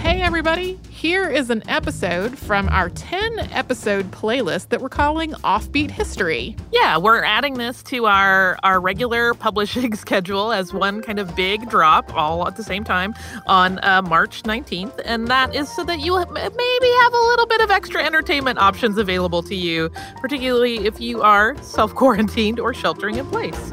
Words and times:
Hey, 0.00 0.22
everybody. 0.22 0.78
Here 0.88 1.28
is 1.28 1.50
an 1.50 1.62
episode 1.68 2.38
from 2.38 2.70
our 2.70 2.88
10 2.88 3.38
episode 3.52 4.10
playlist 4.10 4.70
that 4.70 4.80
we're 4.80 4.88
calling 4.88 5.32
Offbeat 5.32 5.90
History. 5.90 6.56
Yeah, 6.72 6.96
we're 6.96 7.22
adding 7.22 7.54
this 7.54 7.82
to 7.84 8.06
our, 8.06 8.58
our 8.62 8.80
regular 8.80 9.34
publishing 9.34 9.94
schedule 9.96 10.52
as 10.52 10.72
one 10.72 11.02
kind 11.02 11.18
of 11.18 11.36
big 11.36 11.68
drop 11.68 12.14
all 12.14 12.48
at 12.48 12.56
the 12.56 12.64
same 12.64 12.82
time 12.82 13.14
on 13.46 13.78
uh, 13.82 14.00
March 14.00 14.42
19th. 14.44 14.98
And 15.04 15.28
that 15.28 15.54
is 15.54 15.68
so 15.68 15.84
that 15.84 16.00
you 16.00 16.16
maybe 16.16 16.90
have 17.02 17.12
a 17.12 17.24
little 17.28 17.46
bit 17.46 17.60
of 17.60 17.70
extra 17.70 18.02
entertainment 18.02 18.58
options 18.58 18.96
available 18.96 19.42
to 19.42 19.54
you, 19.54 19.90
particularly 20.20 20.86
if 20.86 20.98
you 20.98 21.20
are 21.20 21.60
self 21.62 21.94
quarantined 21.94 22.58
or 22.58 22.72
sheltering 22.72 23.16
in 23.16 23.26
place. 23.26 23.70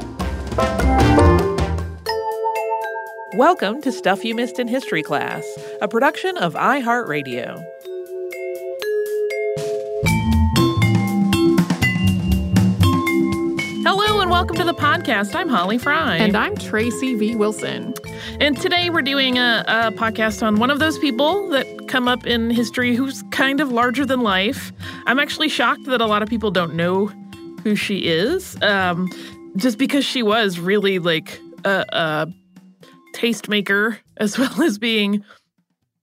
Welcome 3.34 3.82
to 3.82 3.92
Stuff 3.92 4.24
You 4.24 4.34
Missed 4.34 4.58
in 4.58 4.68
History 4.68 5.02
Class, 5.02 5.44
a 5.82 5.86
production 5.86 6.38
of 6.38 6.54
iHeartRadio. 6.54 7.62
Hello 13.84 14.22
and 14.22 14.30
welcome 14.30 14.56
to 14.56 14.64
the 14.64 14.72
podcast. 14.72 15.34
I'm 15.34 15.50
Holly 15.50 15.76
Fry. 15.76 16.16
And 16.16 16.34
I'm 16.34 16.56
Tracy 16.56 17.16
V. 17.16 17.36
Wilson. 17.36 17.92
And 18.40 18.58
today 18.58 18.88
we're 18.88 19.02
doing 19.02 19.36
a, 19.36 19.62
a, 19.68 19.92
podcast 19.92 20.42
on 20.42 20.56
one 20.56 20.70
of 20.70 20.78
those 20.78 20.98
people 20.98 21.50
that 21.50 21.86
come 21.86 22.08
up 22.08 22.26
in 22.26 22.48
history 22.48 22.96
who's 22.96 23.22
kind 23.30 23.60
of 23.60 23.70
larger 23.70 24.06
than 24.06 24.22
life. 24.22 24.72
I'm 25.06 25.18
actually 25.18 25.50
shocked 25.50 25.84
that 25.84 26.00
a 26.00 26.06
lot 26.06 26.22
of 26.22 26.30
people 26.30 26.50
don't 26.50 26.74
know 26.74 27.12
who 27.62 27.76
she 27.76 28.06
is, 28.06 28.56
um, 28.62 29.10
just 29.56 29.76
because 29.76 30.06
she 30.06 30.22
was 30.22 30.58
really 30.58 30.98
like 30.98 31.38
a, 31.66 31.84
a 31.90 32.32
tastemaker 33.18 33.98
as 34.16 34.38
well 34.38 34.62
as 34.62 34.78
being 34.78 35.24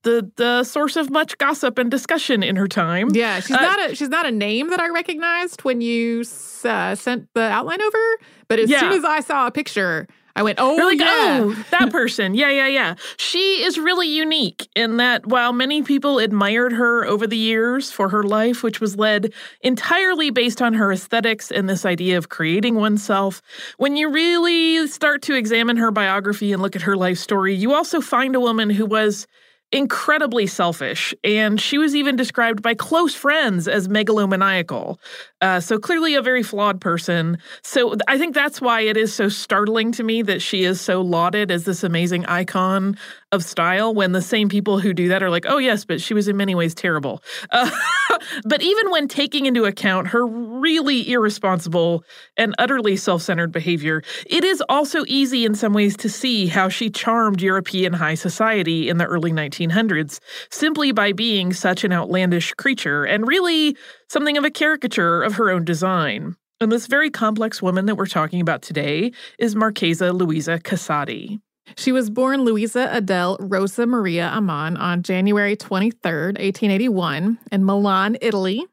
the 0.02 0.30
the 0.36 0.62
source 0.64 0.96
of 0.96 1.10
much 1.10 1.36
gossip 1.38 1.78
and 1.78 1.90
discussion 1.90 2.42
in 2.42 2.56
her 2.56 2.68
time. 2.68 3.08
Yeah, 3.12 3.40
she's 3.40 3.56
uh, 3.56 3.60
not 3.60 3.90
a 3.90 3.94
she's 3.96 4.08
not 4.08 4.26
a 4.26 4.30
name 4.30 4.70
that 4.70 4.80
I 4.80 4.88
recognized 4.88 5.62
when 5.62 5.80
you 5.80 6.20
uh, 6.64 6.94
sent 6.94 7.28
the 7.34 7.40
outline 7.40 7.82
over, 7.82 8.18
but 8.48 8.58
as 8.58 8.70
yeah. 8.70 8.80
soon 8.80 8.92
as 8.92 9.04
I 9.04 9.20
saw 9.20 9.46
a 9.46 9.50
picture, 9.50 10.06
I 10.36 10.42
went, 10.42 10.60
oh, 10.60 10.76
like, 10.76 11.00
yeah. 11.00 11.40
oh, 11.42 11.64
that 11.70 11.90
person. 11.90 12.34
Yeah, 12.34 12.50
yeah, 12.50 12.66
yeah. 12.66 12.94
She 13.16 13.64
is 13.64 13.78
really 13.78 14.06
unique 14.06 14.68
in 14.76 14.98
that 14.98 15.26
while 15.26 15.54
many 15.54 15.82
people 15.82 16.18
admired 16.18 16.74
her 16.74 17.06
over 17.06 17.26
the 17.26 17.38
years 17.38 17.90
for 17.90 18.10
her 18.10 18.22
life, 18.22 18.62
which 18.62 18.78
was 18.78 18.96
led 18.96 19.32
entirely 19.62 20.28
based 20.28 20.60
on 20.60 20.74
her 20.74 20.92
aesthetics 20.92 21.50
and 21.50 21.70
this 21.70 21.86
idea 21.86 22.18
of 22.18 22.28
creating 22.28 22.74
oneself, 22.74 23.40
when 23.78 23.96
you 23.96 24.10
really 24.10 24.86
start 24.88 25.22
to 25.22 25.34
examine 25.34 25.78
her 25.78 25.90
biography 25.90 26.52
and 26.52 26.60
look 26.60 26.76
at 26.76 26.82
her 26.82 26.96
life 26.96 27.16
story, 27.16 27.54
you 27.54 27.72
also 27.72 28.02
find 28.02 28.36
a 28.36 28.40
woman 28.40 28.68
who 28.68 28.84
was 28.84 29.26
incredibly 29.72 30.46
selfish, 30.46 31.12
and 31.24 31.60
she 31.60 31.76
was 31.76 31.94
even 31.94 32.14
described 32.14 32.62
by 32.62 32.74
close 32.74 33.14
friends 33.14 33.66
as 33.66 33.88
megalomaniacal. 33.88 34.98
Uh, 35.42 35.60
so 35.60 35.78
clearly 35.78 36.14
a 36.14 36.22
very 36.22 36.42
flawed 36.42 36.80
person. 36.80 37.36
So 37.62 37.94
I 38.08 38.16
think 38.16 38.34
that's 38.34 38.58
why 38.58 38.80
it 38.80 38.96
is 38.96 39.12
so 39.12 39.28
startling 39.28 39.92
to 39.92 40.02
me 40.02 40.22
that 40.22 40.40
she 40.40 40.64
is 40.64 40.80
so 40.80 41.02
lauded 41.02 41.50
as 41.50 41.64
this 41.64 41.84
amazing 41.84 42.24
icon 42.24 42.96
of 43.32 43.44
style 43.44 43.94
when 43.94 44.12
the 44.12 44.22
same 44.22 44.48
people 44.48 44.78
who 44.78 44.94
do 44.94 45.08
that 45.08 45.22
are 45.22 45.28
like, 45.28 45.44
oh, 45.46 45.58
yes, 45.58 45.84
but 45.84 46.00
she 46.00 46.14
was 46.14 46.26
in 46.26 46.38
many 46.38 46.54
ways 46.54 46.74
terrible. 46.74 47.22
Uh, 47.50 47.70
but 48.44 48.62
even 48.62 48.90
when 48.90 49.08
taking 49.08 49.44
into 49.44 49.64
account 49.64 50.08
her 50.08 50.26
really 50.26 51.10
irresponsible 51.12 52.02
and 52.38 52.54
utterly 52.58 52.96
self 52.96 53.20
centered 53.20 53.52
behavior, 53.52 54.02
it 54.24 54.42
is 54.42 54.62
also 54.70 55.04
easy 55.06 55.44
in 55.44 55.54
some 55.54 55.74
ways 55.74 55.96
to 55.98 56.08
see 56.08 56.46
how 56.46 56.70
she 56.70 56.88
charmed 56.88 57.42
European 57.42 57.92
high 57.92 58.14
society 58.14 58.88
in 58.88 58.96
the 58.96 59.04
early 59.04 59.32
1900s 59.32 60.18
simply 60.50 60.92
by 60.92 61.12
being 61.12 61.52
such 61.52 61.84
an 61.84 61.92
outlandish 61.92 62.54
creature 62.54 63.04
and 63.04 63.28
really 63.28 63.76
something 64.08 64.36
of 64.36 64.44
a 64.44 64.50
caricature 64.50 65.22
of 65.22 65.34
her 65.36 65.50
own 65.50 65.64
design. 65.64 66.36
And 66.60 66.72
this 66.72 66.86
very 66.86 67.10
complex 67.10 67.60
woman 67.60 67.86
that 67.86 67.96
we're 67.96 68.06
talking 68.06 68.40
about 68.40 68.62
today 68.62 69.12
is 69.38 69.54
Marchesa 69.54 70.12
Luisa 70.12 70.58
Casati. 70.58 71.40
She 71.76 71.92
was 71.92 72.10
born 72.10 72.42
Luisa 72.42 72.88
Adele 72.92 73.36
Rosa 73.40 73.86
Maria 73.86 74.30
Amann 74.32 74.76
on 74.76 75.02
January 75.02 75.56
23, 75.56 76.10
1881, 76.10 77.38
in 77.50 77.64
Milan, 77.64 78.16
Italy. 78.20 78.64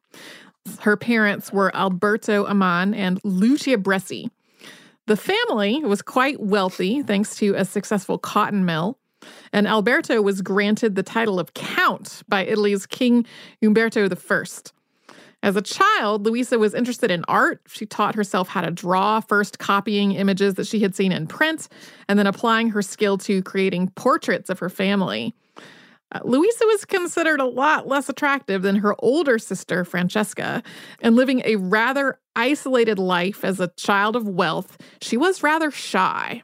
Her 0.80 0.96
parents 0.96 1.52
were 1.52 1.76
Alberto 1.76 2.46
Amann 2.46 2.94
and 2.94 3.20
Lucia 3.24 3.78
Bresci. 3.78 4.30
The 5.08 5.18
family 5.18 5.84
was 5.84 6.02
quite 6.02 6.40
wealthy 6.40 7.02
thanks 7.02 7.36
to 7.38 7.56
a 7.56 7.66
successful 7.66 8.18
cotton 8.18 8.64
mill, 8.64 8.98
and 9.52 9.68
Alberto 9.68 10.22
was 10.22 10.42
granted 10.42 10.96
the 10.96 11.04
title 11.04 11.40
of 11.40 11.54
Count 11.54 12.24
by 12.30 12.46
Italy's 12.46 12.86
King 12.86 13.26
Umberto 13.62 14.08
I. 14.08 14.46
As 15.44 15.58
a 15.58 15.62
child, 15.62 16.26
Luisa 16.26 16.58
was 16.58 16.74
interested 16.74 17.12
in 17.12 17.26
art. 17.28 17.60
She 17.68 17.86
taught 17.86 18.16
herself 18.16 18.48
how 18.48 18.62
to 18.62 18.72
draw, 18.72 19.20
first 19.20 19.60
copying 19.60 20.14
images 20.14 20.54
that 20.54 20.68
she 20.68 20.80
had 20.80 20.96
seen 20.96 21.12
in 21.12 21.28
print, 21.28 21.68
and 22.08 22.18
then 22.18 22.28
applying 22.28 22.70
her 22.70 22.82
skill 22.82 23.18
to 23.20 23.44
creating 23.44 23.90
portraits 23.90 24.50
of 24.50 24.60
her 24.60 24.70
family. 24.70 25.36
Uh, 26.14 26.22
Luisa 26.24 26.66
was 26.66 26.86
considered 26.86 27.42
a 27.42 27.46
lot 27.46 27.90
less 27.90 28.08
attractive 28.08 28.62
than 28.62 28.78
her 28.78 28.96
older 29.00 29.38
sister, 29.38 29.84
Francesca, 29.84 30.64
and 31.02 31.18
living 31.18 31.42
a 31.44 31.58
rather 31.58 32.20
isolated 32.38 32.98
life 32.98 33.44
as 33.44 33.60
a 33.60 33.72
child 33.76 34.16
of 34.16 34.26
wealth, 34.26 34.78
she 35.02 35.18
was 35.18 35.44
rather 35.44 35.72
shy. 35.72 36.42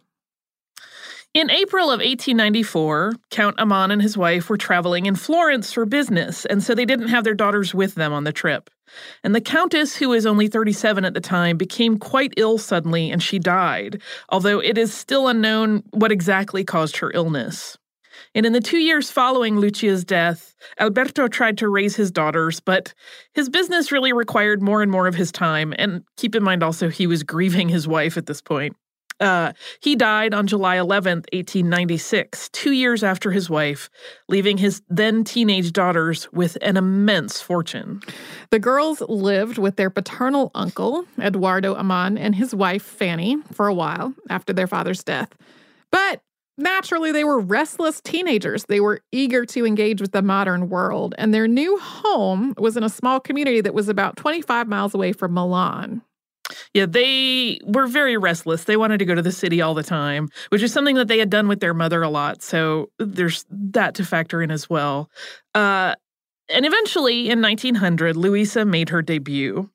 In 1.34 1.50
April 1.52 1.86
of 1.86 2.00
1894, 2.00 3.14
Count 3.30 3.56
Amann 3.60 3.92
and 3.92 4.02
his 4.02 4.18
wife 4.18 4.50
were 4.50 4.58
traveling 4.58 5.06
in 5.06 5.16
Florence 5.16 5.72
for 5.72 5.86
business, 5.86 6.44
and 6.46 6.62
so 6.62 6.76
they 6.76 6.86
didn't 6.86 7.10
have 7.10 7.24
their 7.24 7.36
daughters 7.36 7.74
with 7.74 7.96
them 7.96 8.12
on 8.12 8.26
the 8.26 8.34
trip. 8.34 8.70
And 9.24 9.36
the 9.36 9.42
Countess, 9.42 9.96
who 9.96 10.10
was 10.10 10.26
only 10.26 10.48
37 10.48 11.06
at 11.06 11.14
the 11.14 11.22
time, 11.22 11.58
became 11.58 11.98
quite 11.98 12.34
ill 12.38 12.58
suddenly 12.58 13.12
and 13.12 13.22
she 13.22 13.40
died, 13.40 14.02
although 14.30 14.60
it 14.60 14.78
is 14.78 14.94
still 14.94 15.28
unknown 15.28 15.84
what 15.92 16.12
exactly 16.12 16.64
caused 16.64 16.98
her 16.98 17.12
illness. 17.14 17.78
And 18.36 18.46
in 18.46 18.54
the 18.54 18.62
two 18.62 18.78
years 18.78 19.10
following 19.10 19.60
Lucia's 19.60 20.04
death, 20.04 20.56
Alberto 20.80 21.28
tried 21.28 21.58
to 21.60 21.70
raise 21.70 21.96
his 21.96 22.12
daughters, 22.12 22.60
but 22.60 22.94
his 23.34 23.50
business 23.50 23.92
really 23.92 24.14
required 24.14 24.62
more 24.62 24.82
and 24.82 24.92
more 24.92 25.08
of 25.08 25.16
his 25.16 25.32
time. 25.32 25.74
And 25.78 26.04
keep 26.18 26.36
in 26.36 26.44
mind 26.44 26.64
also, 26.64 26.90
he 26.90 27.08
was 27.08 27.24
grieving 27.24 27.70
his 27.70 27.88
wife 27.88 28.18
at 28.18 28.26
this 28.26 28.42
point. 28.42 28.76
Uh, 29.20 29.52
he 29.82 29.96
died 29.96 30.34
on 30.34 30.48
July 30.48 30.78
11th, 30.78 31.26
1896, 31.34 32.50
two 32.50 32.72
years 32.72 33.04
after 33.04 33.32
his 33.32 33.50
wife, 33.50 33.90
leaving 34.28 34.58
his 34.58 34.82
then 34.90 35.24
teenage 35.24 35.74
daughters 35.74 36.32
with 36.32 36.58
an 36.62 36.78
immense 36.78 37.42
fortune. 37.42 38.02
The 38.52 38.60
girls 38.60 39.02
lived 39.02 39.58
with 39.58 39.76
their 39.76 39.90
paternal 39.90 40.52
uncle, 40.56 41.06
Eduardo 41.20 41.76
Amann, 41.76 42.18
and 42.18 42.36
his 42.36 42.56
wife, 42.56 42.84
Fanny, 42.84 43.38
for 43.52 43.68
a 43.68 43.74
while 43.74 44.14
after 44.30 44.54
their 44.54 44.68
father's 44.68 45.04
death. 45.04 45.30
But 45.92 46.22
naturally, 46.58 47.12
they 47.12 47.24
were 47.24 47.40
restless 47.40 48.00
teenagers. 48.00 48.66
They 48.66 48.80
were 48.80 49.02
eager 49.12 49.46
to 49.48 49.66
engage 49.66 50.02
with 50.02 50.14
the 50.14 50.22
modern 50.22 50.70
world, 50.70 51.14
and 51.18 51.34
their 51.34 51.48
new 51.48 51.78
home 51.80 52.54
was 52.58 52.78
in 52.78 52.84
a 52.84 52.90
small 52.90 53.20
community 53.20 53.60
that 53.62 53.74
was 53.74 53.90
about 53.90 54.16
25 54.16 54.68
miles 54.68 54.94
away 54.94 55.12
from 55.12 55.34
Milan. 55.34 56.04
Yeah, 56.74 56.86
they 56.86 57.60
were 57.66 57.88
very 57.88 58.18
restless. 58.18 58.64
They 58.64 58.78
wanted 58.78 59.00
to 59.00 59.06
go 59.06 59.16
to 59.16 59.22
the 59.22 59.32
city 59.32 59.62
all 59.62 59.74
the 59.74 59.84
time, 59.84 60.30
which 60.50 60.62
is 60.62 60.74
something 60.74 60.96
that 60.96 61.08
they 61.08 61.20
had 61.20 61.30
done 61.30 61.48
with 61.48 61.60
their 61.60 61.74
mother 61.74 62.02
a 62.02 62.10
lot. 62.10 62.42
So 62.42 62.90
there's 62.98 63.46
that 63.50 63.96
to 63.96 64.06
factor 64.06 64.42
in 64.42 64.52
as 64.52 64.70
well. 64.70 65.10
Uh, 65.54 65.96
and 66.50 66.66
eventually, 66.66 67.30
in 67.30 67.42
1900, 67.42 68.18
Luisa 68.18 68.66
made 68.66 68.90
her 68.90 69.02
debut. 69.02 69.70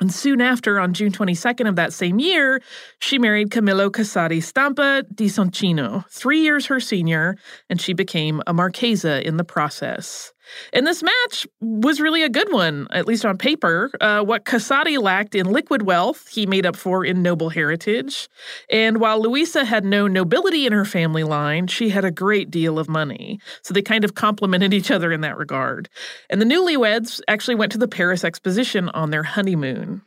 And 0.00 0.12
soon 0.12 0.40
after, 0.40 0.78
on 0.78 0.94
June 0.94 1.10
22nd 1.10 1.68
of 1.68 1.76
that 1.76 1.92
same 1.92 2.20
year, 2.20 2.62
she 3.00 3.18
married 3.18 3.50
Camillo 3.50 3.90
Casati 3.90 4.40
Stampa 4.42 5.02
di 5.12 5.26
Soncino, 5.26 6.08
three 6.08 6.40
years 6.40 6.66
her 6.66 6.78
senior, 6.78 7.36
and 7.68 7.80
she 7.80 7.94
became 7.94 8.40
a 8.46 8.52
Marchesa 8.52 9.26
in 9.26 9.38
the 9.38 9.44
process. 9.44 10.32
And 10.72 10.86
this 10.86 11.02
match 11.02 11.46
was 11.60 12.00
really 12.00 12.22
a 12.22 12.28
good 12.28 12.52
one, 12.52 12.86
at 12.90 13.06
least 13.06 13.24
on 13.24 13.38
paper. 13.38 13.90
Uh, 14.00 14.22
what 14.22 14.44
Casati 14.44 15.00
lacked 15.00 15.34
in 15.34 15.50
liquid 15.50 15.82
wealth, 15.82 16.28
he 16.28 16.46
made 16.46 16.66
up 16.66 16.76
for 16.76 17.04
in 17.04 17.22
noble 17.22 17.50
heritage. 17.50 18.28
And 18.70 18.98
while 18.98 19.20
Luisa 19.20 19.64
had 19.64 19.84
no 19.84 20.06
nobility 20.06 20.66
in 20.66 20.72
her 20.72 20.84
family 20.84 21.24
line, 21.24 21.66
she 21.66 21.90
had 21.90 22.04
a 22.04 22.10
great 22.10 22.50
deal 22.50 22.78
of 22.78 22.88
money. 22.88 23.40
So 23.62 23.74
they 23.74 23.82
kind 23.82 24.04
of 24.04 24.14
complemented 24.14 24.74
each 24.74 24.90
other 24.90 25.12
in 25.12 25.20
that 25.22 25.36
regard. 25.36 25.88
And 26.30 26.40
the 26.40 26.46
newlyweds 26.46 27.20
actually 27.28 27.54
went 27.54 27.72
to 27.72 27.78
the 27.78 27.88
Paris 27.88 28.24
Exposition 28.24 28.88
on 28.90 29.10
their 29.10 29.22
honeymoon. 29.22 30.02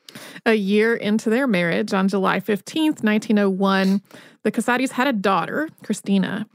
A 0.45 0.53
year 0.53 0.95
into 0.95 1.29
their 1.29 1.47
marriage, 1.47 1.93
on 1.93 2.07
July 2.07 2.39
15th, 2.39 3.03
1901, 3.03 4.01
the 4.43 4.51
Casatis 4.51 4.91
had 4.91 5.07
a 5.07 5.13
daughter, 5.13 5.69
Cristina. 5.83 6.47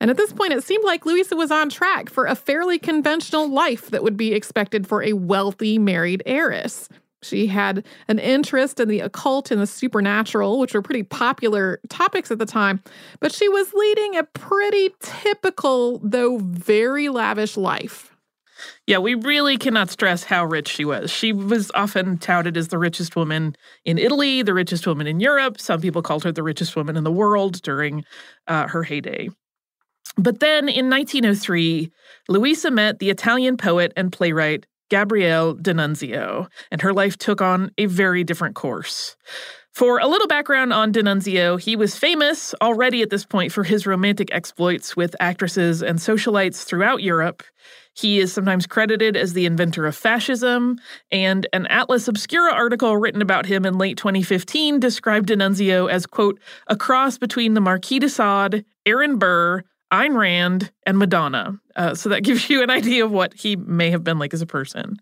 And 0.00 0.10
at 0.10 0.16
this 0.16 0.32
point, 0.32 0.52
it 0.52 0.62
seemed 0.62 0.84
like 0.84 1.06
Luisa 1.06 1.36
was 1.36 1.50
on 1.50 1.70
track 1.70 2.10
for 2.10 2.26
a 2.26 2.34
fairly 2.34 2.78
conventional 2.78 3.48
life 3.48 3.90
that 3.90 4.02
would 4.02 4.16
be 4.16 4.34
expected 4.34 4.86
for 4.86 5.02
a 5.02 5.14
wealthy 5.14 5.78
married 5.78 6.22
heiress. 6.26 6.88
She 7.22 7.46
had 7.46 7.84
an 8.08 8.18
interest 8.18 8.78
in 8.78 8.88
the 8.88 9.00
occult 9.00 9.50
and 9.50 9.60
the 9.60 9.66
supernatural, 9.66 10.58
which 10.58 10.74
were 10.74 10.82
pretty 10.82 11.02
popular 11.02 11.80
topics 11.88 12.30
at 12.30 12.38
the 12.38 12.46
time, 12.46 12.82
but 13.20 13.32
she 13.32 13.48
was 13.48 13.72
leading 13.72 14.16
a 14.16 14.24
pretty 14.24 14.90
typical, 15.00 15.98
though 16.04 16.38
very 16.38 17.08
lavish 17.08 17.56
life. 17.56 18.14
Yeah, 18.86 18.98
we 18.98 19.14
really 19.14 19.58
cannot 19.58 19.90
stress 19.90 20.24
how 20.24 20.44
rich 20.44 20.68
she 20.68 20.84
was. 20.84 21.10
She 21.10 21.32
was 21.32 21.70
often 21.74 22.16
touted 22.18 22.56
as 22.56 22.68
the 22.68 22.78
richest 22.78 23.16
woman 23.16 23.54
in 23.84 23.98
Italy, 23.98 24.42
the 24.42 24.54
richest 24.54 24.86
woman 24.86 25.06
in 25.06 25.20
Europe. 25.20 25.60
Some 25.60 25.80
people 25.80 26.02
called 26.02 26.24
her 26.24 26.32
the 26.32 26.42
richest 26.42 26.74
woman 26.76 26.96
in 26.96 27.04
the 27.04 27.12
world 27.12 27.60
during 27.62 28.04
uh, 28.46 28.68
her 28.68 28.82
heyday. 28.82 29.28
But 30.16 30.40
then 30.40 30.68
in 30.68 30.88
1903, 30.88 31.90
Luisa 32.28 32.70
met 32.70 32.98
the 32.98 33.10
Italian 33.10 33.56
poet 33.56 33.92
and 33.96 34.12
playwright 34.12 34.66
Gabriele 34.90 35.54
D'Annunzio, 35.54 36.48
and 36.70 36.80
her 36.80 36.92
life 36.92 37.18
took 37.18 37.40
on 37.40 37.70
a 37.76 37.86
very 37.86 38.24
different 38.24 38.54
course. 38.54 39.16
For 39.72 39.98
a 39.98 40.06
little 40.06 40.26
background 40.26 40.72
on 40.72 40.90
D'Annunzio, 40.90 41.60
he 41.60 41.76
was 41.76 41.98
famous 41.98 42.54
already 42.62 43.02
at 43.02 43.10
this 43.10 43.26
point 43.26 43.52
for 43.52 43.62
his 43.62 43.86
romantic 43.86 44.32
exploits 44.32 44.96
with 44.96 45.14
actresses 45.20 45.82
and 45.82 45.98
socialites 45.98 46.64
throughout 46.64 47.02
Europe. 47.02 47.42
He 47.92 48.18
is 48.18 48.32
sometimes 48.32 48.66
credited 48.66 49.16
as 49.16 49.34
the 49.34 49.44
inventor 49.44 49.84
of 49.84 49.94
fascism, 49.94 50.78
and 51.10 51.46
an 51.52 51.66
Atlas 51.66 52.08
Obscura 52.08 52.54
article 52.54 52.96
written 52.96 53.20
about 53.20 53.44
him 53.44 53.66
in 53.66 53.76
late 53.76 53.98
2015 53.98 54.80
described 54.80 55.28
D'Annunzio 55.28 55.90
as, 55.90 56.06
quote, 56.06 56.40
a 56.68 56.76
cross 56.76 57.18
between 57.18 57.52
the 57.52 57.60
Marquis 57.60 57.98
de 57.98 58.08
Sade, 58.08 58.64
Aaron 58.86 59.18
Burr, 59.18 59.62
Ayn 59.92 60.16
Rand, 60.16 60.72
and 60.84 60.98
Madonna. 60.98 61.58
Uh, 61.76 61.94
so 61.94 62.08
that 62.08 62.22
gives 62.24 62.50
you 62.50 62.62
an 62.62 62.70
idea 62.70 63.04
of 63.04 63.10
what 63.10 63.34
he 63.34 63.56
may 63.56 63.90
have 63.90 64.04
been 64.04 64.18
like 64.18 64.34
as 64.34 64.42
a 64.42 64.46
person. 64.46 64.96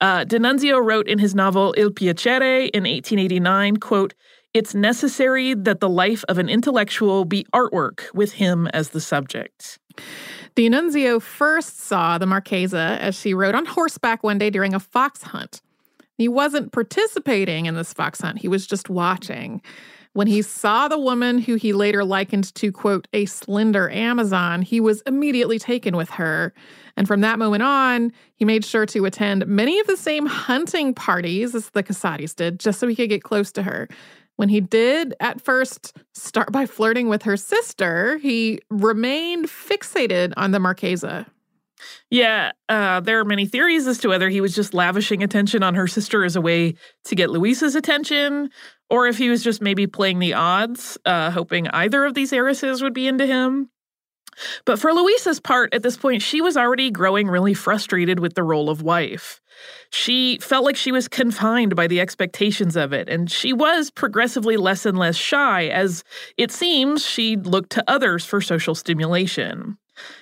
Uh, 0.00 0.24
D'Annunzio 0.24 0.84
wrote 0.84 1.08
in 1.08 1.18
his 1.18 1.34
novel 1.34 1.74
Il 1.76 1.90
Piacere 1.90 2.68
in 2.70 2.84
1889, 2.84 3.78
quote, 3.78 4.14
It's 4.52 4.74
necessary 4.74 5.54
that 5.54 5.80
the 5.80 5.88
life 5.88 6.24
of 6.28 6.38
an 6.38 6.48
intellectual 6.48 7.24
be 7.24 7.46
artwork 7.54 8.12
with 8.14 8.32
him 8.32 8.66
as 8.68 8.90
the 8.90 9.00
subject. 9.00 9.78
D'Annunzio 10.54 11.20
first 11.20 11.80
saw 11.80 12.18
the 12.18 12.26
Marchesa 12.26 12.98
as 13.00 13.14
she 13.14 13.34
rode 13.34 13.54
on 13.54 13.66
horseback 13.66 14.22
one 14.22 14.38
day 14.38 14.50
during 14.50 14.74
a 14.74 14.80
fox 14.80 15.22
hunt. 15.22 15.60
He 16.16 16.28
wasn't 16.28 16.72
participating 16.72 17.66
in 17.66 17.74
this 17.74 17.92
fox 17.92 18.20
hunt, 18.20 18.38
he 18.38 18.48
was 18.48 18.66
just 18.66 18.88
watching. 18.88 19.60
When 20.16 20.28
he 20.28 20.40
saw 20.40 20.88
the 20.88 20.98
woman 20.98 21.36
who 21.36 21.56
he 21.56 21.74
later 21.74 22.02
likened 22.02 22.54
to, 22.54 22.72
quote, 22.72 23.06
a 23.12 23.26
slender 23.26 23.90
Amazon, 23.90 24.62
he 24.62 24.80
was 24.80 25.02
immediately 25.02 25.58
taken 25.58 25.94
with 25.94 26.08
her. 26.08 26.54
And 26.96 27.06
from 27.06 27.20
that 27.20 27.38
moment 27.38 27.62
on, 27.62 28.14
he 28.34 28.46
made 28.46 28.64
sure 28.64 28.86
to 28.86 29.04
attend 29.04 29.46
many 29.46 29.78
of 29.78 29.86
the 29.86 29.96
same 29.98 30.24
hunting 30.24 30.94
parties 30.94 31.54
as 31.54 31.68
the 31.68 31.82
Casatis 31.82 32.34
did, 32.34 32.58
just 32.58 32.80
so 32.80 32.86
he 32.86 32.96
could 32.96 33.10
get 33.10 33.22
close 33.22 33.52
to 33.52 33.62
her. 33.62 33.88
When 34.36 34.48
he 34.48 34.58
did 34.58 35.14
at 35.20 35.42
first 35.42 35.94
start 36.14 36.50
by 36.50 36.64
flirting 36.64 37.10
with 37.10 37.24
her 37.24 37.36
sister, 37.36 38.16
he 38.16 38.60
remained 38.70 39.48
fixated 39.48 40.32
on 40.38 40.52
the 40.52 40.58
Marchesa. 40.58 41.26
Yeah, 42.10 42.52
uh, 42.68 43.00
there 43.00 43.18
are 43.20 43.24
many 43.24 43.46
theories 43.46 43.86
as 43.86 43.98
to 43.98 44.08
whether 44.08 44.28
he 44.28 44.40
was 44.40 44.54
just 44.54 44.74
lavishing 44.74 45.22
attention 45.22 45.62
on 45.62 45.74
her 45.74 45.86
sister 45.86 46.24
as 46.24 46.36
a 46.36 46.40
way 46.40 46.74
to 47.04 47.14
get 47.14 47.30
Luisa's 47.30 47.74
attention, 47.74 48.50
or 48.88 49.06
if 49.06 49.18
he 49.18 49.28
was 49.28 49.42
just 49.42 49.60
maybe 49.60 49.86
playing 49.86 50.18
the 50.18 50.34
odds, 50.34 50.96
uh, 51.04 51.30
hoping 51.30 51.68
either 51.68 52.04
of 52.04 52.14
these 52.14 52.32
heiresses 52.32 52.82
would 52.82 52.94
be 52.94 53.06
into 53.06 53.26
him. 53.26 53.70
But 54.64 54.78
for 54.78 54.92
Luisa's 54.92 55.40
part, 55.40 55.72
at 55.72 55.82
this 55.82 55.96
point, 55.96 56.22
she 56.22 56.40
was 56.40 56.56
already 56.56 56.90
growing 56.90 57.28
really 57.28 57.54
frustrated 57.54 58.20
with 58.20 58.34
the 58.34 58.42
role 58.42 58.68
of 58.68 58.82
wife. 58.82 59.40
She 59.90 60.38
felt 60.38 60.64
like 60.64 60.76
she 60.76 60.92
was 60.92 61.08
confined 61.08 61.74
by 61.74 61.86
the 61.86 62.00
expectations 62.00 62.76
of 62.76 62.92
it, 62.92 63.08
and 63.08 63.30
she 63.30 63.52
was 63.52 63.90
progressively 63.90 64.56
less 64.56 64.84
and 64.84 64.98
less 64.98 65.16
shy 65.16 65.68
as 65.68 66.04
it 66.36 66.50
seems 66.50 67.04
she 67.04 67.36
looked 67.36 67.70
to 67.70 67.84
others 67.90 68.24
for 68.26 68.40
social 68.40 68.74
stimulation. 68.74 69.78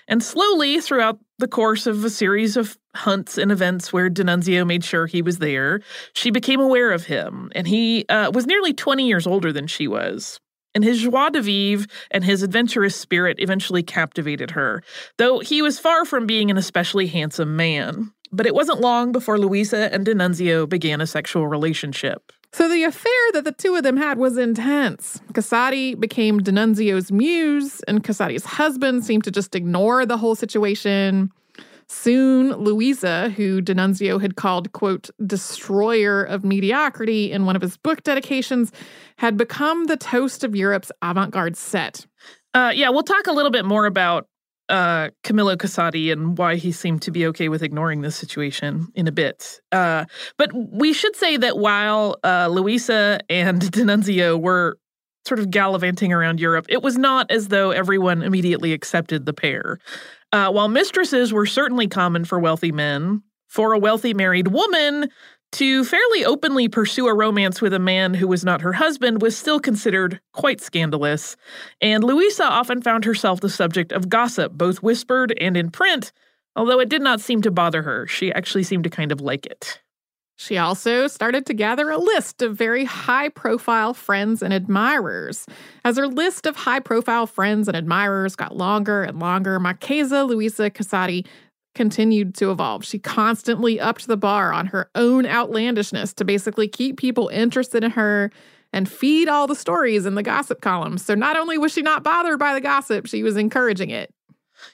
And 0.09 0.23
slowly, 0.23 0.81
throughout 0.81 1.19
the 1.39 1.49
course 1.49 1.87
of 1.87 2.05
a 2.05 2.11
series 2.11 2.57
of 2.57 2.79
hunts 2.95 3.39
and 3.39 3.51
events 3.51 3.93
where 3.93 4.09
D'Annunzio 4.09 4.67
made 4.67 4.85
sure 4.85 5.07
he 5.07 5.23
was 5.23 5.39
there, 5.39 5.81
she 6.13 6.31
became 6.31 6.61
aware 6.61 6.93
of 6.93 7.05
him, 7.05 7.51
and 7.55 7.67
he 7.67 8.07
uh, 8.09 8.31
was 8.33 8.47
nearly 8.47 8.73
20 8.73 9.07
years 9.07 9.27
older 9.27 9.53
than 9.53 9.67
she 9.67 9.89
was. 9.89 10.41
And 10.75 10.83
his 10.83 11.03
joie 11.03 11.31
de 11.31 11.41
vivre 11.41 11.87
and 12.11 12.25
his 12.25 12.43
adventurous 12.43 12.97
spirit 12.97 13.37
eventually 13.39 13.83
captivated 13.83 14.51
her, 14.53 14.83
though 15.19 15.39
he 15.39 15.63
was 15.63 15.79
far 15.79 16.05
from 16.05 16.27
being 16.27 16.51
an 16.51 16.57
especially 16.57 17.07
handsome 17.07 17.57
man. 17.57 18.13
But 18.33 18.47
it 18.47 18.55
wasn't 18.55 18.81
long 18.81 19.13
before 19.13 19.39
Luisa 19.39 19.93
and 19.95 20.05
D'Annunzio 20.05 20.69
began 20.69 21.01
a 21.01 21.07
sexual 21.07 21.47
relationship. 21.47 22.33
So 22.55 22.69
the 22.69 22.85
affair 22.85 23.33
that 23.33 23.45
the 23.45 23.51
two 23.51 23.75
of 23.75 23.83
them 23.83 23.97
had 23.97 24.17
was 24.17 24.39
intense. 24.39 25.21
Casati 25.33 25.99
became 25.99 26.39
D'Annunzio's 26.39 27.11
muse, 27.11 27.81
and 27.89 28.05
Casati's 28.05 28.45
husband 28.45 29.05
seemed 29.05 29.25
to 29.25 29.33
just 29.33 29.57
ignore 29.57 30.07
the 30.07 30.17
whole 30.17 30.37
situation. 30.37 31.33
Soon, 31.89 32.53
Luisa, 32.53 33.31
who 33.31 33.61
D'Annunzio 33.61 34.21
had 34.21 34.37
called, 34.37 34.71
quote, 34.71 35.11
destroyer 35.27 36.23
of 36.23 36.45
mediocrity 36.45 37.33
in 37.33 37.45
one 37.45 37.57
of 37.57 37.63
his 37.63 37.77
book 37.77 38.05
dedications, 38.05 38.71
had 39.17 39.37
become 39.37 39.87
the 39.87 39.97
toast 39.97 40.45
of 40.45 40.55
Europe's 40.55 40.93
avant 41.03 41.33
garde 41.33 41.57
set. 41.57 42.07
Uh, 42.55 42.71
yeah, 42.73 42.89
we'll 42.89 43.03
talk 43.03 43.27
a 43.27 43.33
little 43.33 43.51
bit 43.51 43.65
more 43.65 43.85
about 43.85 44.29
uh, 44.69 45.11
Camillo 45.23 45.57
Casati 45.57 46.13
and 46.13 46.39
why 46.39 46.57
he 46.57 46.73
seemed 46.73 47.03
to 47.03 47.11
be 47.11 47.27
okay 47.27 47.49
with 47.49 47.63
ignoring 47.63 48.01
this 48.01 48.17
situation 48.17 48.89
in 48.95 49.07
a 49.07 49.13
bit. 49.13 49.61
Uh, 49.73 50.05
but 50.39 50.51
we 50.55 50.93
should 50.93 51.15
say 51.17 51.37
that 51.37 51.59
while 51.59 52.17
uh, 52.25 52.49
Luisa 52.51 53.21
and 53.29 53.61
D'Annunzio 53.71 54.41
were 54.41 54.79
sort 55.27 55.41
of 55.41 55.51
gallivanting 55.51 56.13
around 56.13 56.41
Europe, 56.41 56.67
it 56.69 56.83
was 56.83 56.99
not 56.99 57.31
as 57.31 57.49
though 57.49 57.71
everyone 57.71 58.23
immediately 58.23 58.73
accepted 58.73 59.27
the 59.27 59.33
pair. 59.33 59.79
Uh, 60.33 60.51
while 60.51 60.69
mistresses 60.69 61.33
were 61.33 61.47
certainly 61.47 61.87
common 61.87 62.25
for 62.25 62.39
wealthy 62.39 62.73
men, 62.73 63.23
for 63.49 63.73
a 63.73 63.79
wealthy 63.79 64.13
married 64.13 64.49
woman, 64.49 65.09
to 65.55 65.85
fairly 65.85 66.25
openly 66.25 66.69
pursue 66.69 67.07
a 67.07 67.15
romance 67.15 67.63
with 67.63 67.73
a 67.73 67.79
man 67.79 68.15
who 68.15 68.27
was 68.27 68.45
not 68.45 68.63
her 68.63 68.73
husband 68.73 69.23
was 69.23 69.39
still 69.39 69.61
considered 69.61 70.21
quite 70.33 70.61
scandalous, 70.61 71.37
and 71.81 72.03
Luisa 72.03 72.45
often 72.45 72.83
found 72.83 73.05
herself 73.05 73.41
the 73.41 73.49
subject 73.49 73.93
of 73.93 74.09
gossip, 74.09 74.53
both 74.53 74.83
whispered 74.83 75.33
and 75.41 75.57
in 75.57 75.71
print, 75.71 76.11
although 76.57 76.81
it 76.81 76.89
did 76.89 77.03
not 77.03 77.21
seem 77.21 77.41
to 77.43 77.53
bother 77.53 77.83
her. 77.83 78.05
She 78.09 78.33
actually 78.33 78.65
seemed 78.65 78.83
to 78.83 78.91
kind 78.91 79.13
of 79.13 79.21
like 79.21 79.47
it. 79.47 79.81
She 80.37 80.59
also 80.59 81.07
started 81.07 81.47
to 81.47 81.55
gather 81.55 81.91
a 81.91 81.99
list 81.99 82.43
of 82.43 82.57
very 82.57 82.85
high 82.85 83.29
profile 83.29 83.95
friends 83.95 84.43
and 84.43 84.53
admirers. 84.53 85.47
As 85.85 85.97
her 85.97 86.09
list 86.09 86.47
of 86.47 86.57
high 86.57 86.81
profile 86.81 87.27
friends 87.27 87.69
and 87.69 87.77
admirers 87.77 88.35
got 88.35 88.57
longer 88.57 89.05
and 89.05 89.21
longer, 89.21 89.61
Marchesa 89.61 90.25
Luisa 90.25 90.71
Casati 90.71 91.25
continued 91.75 92.35
to 92.37 92.51
evolve. 92.51 92.85
She 92.85 92.99
constantly 92.99 93.81
upped 93.81 94.07
the 94.07 94.17
bar 94.17 94.53
on 94.53 94.67
her 94.67 94.89
own 94.95 95.27
outlandishness 95.27 96.13
to 96.15 96.25
basically 96.25 96.69
keep 96.69 96.97
people 96.97 97.29
interested 97.29 97.83
in 97.83 97.91
her 97.93 98.31
and 98.73 98.89
feed 98.89 99.29
all 99.29 99.47
the 99.47 99.55
stories 99.55 100.07
in 100.07 100.15
the 100.15 100.23
gossip 100.23 100.61
columns. 100.61 101.05
So 101.05 101.15
not 101.15 101.37
only 101.37 101.59
was 101.59 101.73
she 101.73 101.83
not 101.83 102.03
bothered 102.03 102.39
by 102.39 102.55
the 102.55 102.61
gossip, 102.61 103.07
she 103.07 103.23
was 103.23 103.37
encouraging 103.37 103.91
it. 103.91 104.14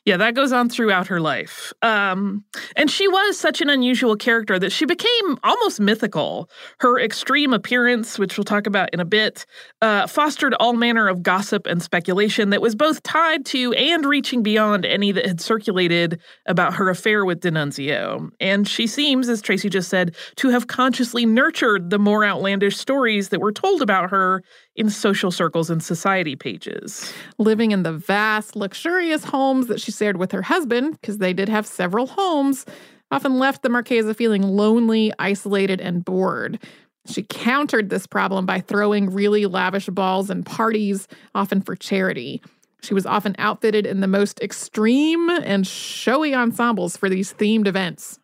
Yeah, 0.05 0.17
that 0.17 0.35
goes 0.35 0.53
on 0.53 0.69
throughout 0.69 1.09
her 1.09 1.21
life. 1.21 1.73
Um, 1.83 2.45
and 2.77 2.91
she 2.91 3.07
was 3.09 3.39
such 3.39 3.61
an 3.61 3.69
unusual 3.69 4.17
character 4.17 4.59
that 4.59 4.73
she 4.73 4.87
became 4.87 5.39
almost 5.43 5.81
mythical. 5.81 6.51
Her 6.81 6.99
extreme 6.99 7.53
appearance, 7.53 8.19
which 8.19 8.37
we'll 8.37 8.45
talk 8.45 8.67
about 8.67 8.91
in 8.93 9.01
a 9.01 9.05
bit, 9.05 9.47
uh, 9.83 10.07
fostered 10.07 10.55
all 10.55 10.73
manner 10.73 11.09
of 11.09 11.23
gossip 11.23 11.67
and 11.67 11.83
speculation 11.83 12.51
that 12.51 12.63
was 12.63 12.75
both 12.75 13.03
tied 13.03 13.45
to 13.47 13.73
and 13.75 14.05
reaching 14.05 14.43
beyond 14.43 14.85
any 14.85 15.13
that 15.13 15.27
had 15.27 15.41
circulated 15.41 16.21
about 16.47 16.75
her 16.75 16.89
affair 16.89 17.25
with 17.25 17.41
D'Annunzio. 17.41 18.31
And 18.41 18.67
she 18.67 18.87
seems, 18.87 19.29
as 19.29 19.43
Tracy 19.43 19.69
just 19.69 19.89
said, 19.89 20.15
to 20.37 20.49
have 20.51 20.67
consciously 20.67 21.27
nurtured 21.27 21.91
the 21.91 21.99
more 21.99 22.25
outlandish 22.25 22.77
stories 22.77 23.29
that 23.31 23.41
were 23.41 23.53
told 23.53 23.83
about 23.83 24.11
her 24.11 24.43
in 24.81 24.89
social 24.91 25.31
circles 25.31 25.69
and 25.69 25.83
society 25.83 26.35
pages. 26.35 27.13
Living 27.39 27.71
in 27.71 27.83
the 27.83 27.93
vast, 27.93 28.57
luxurious 28.57 29.25
homes 29.25 29.67
that 29.67 29.81
she 29.81 29.93
shared 29.93 30.17
with 30.17 30.33
her 30.33 30.43
husband, 30.43 30.99
because 31.01 31.19
they 31.19 31.33
did 31.33 31.49
have 31.49 31.67
several 31.67 32.07
homes, 32.07 32.65
often 33.11 33.39
left 33.39 33.63
the 33.63 33.69
Marchesa 33.69 34.15
feeling 34.15 34.43
lonely, 34.43 35.13
isolated, 35.19 35.81
and 35.81 36.05
bored. 36.05 36.59
She 37.07 37.23
countered 37.25 37.91
this 37.91 38.07
problem 38.07 38.47
by 38.47 38.61
throwing 38.61 39.11
really 39.11 39.47
lavish 39.47 39.87
balls 39.87 40.31
and 40.31 40.47
parties, 40.47 41.09
often 41.35 41.61
for 41.61 41.75
charity. 41.75 42.43
She 42.83 42.95
was 42.95 43.05
often 43.05 43.35
outfitted 43.39 43.85
in 43.85 44.01
the 44.01 44.07
most 44.07 44.41
extreme 44.41 45.29
and 45.29 45.67
showy 45.67 46.35
ensembles 46.35 46.97
for 46.97 47.09
these 47.09 47.35
themed 47.35 47.67
events. 47.67 48.20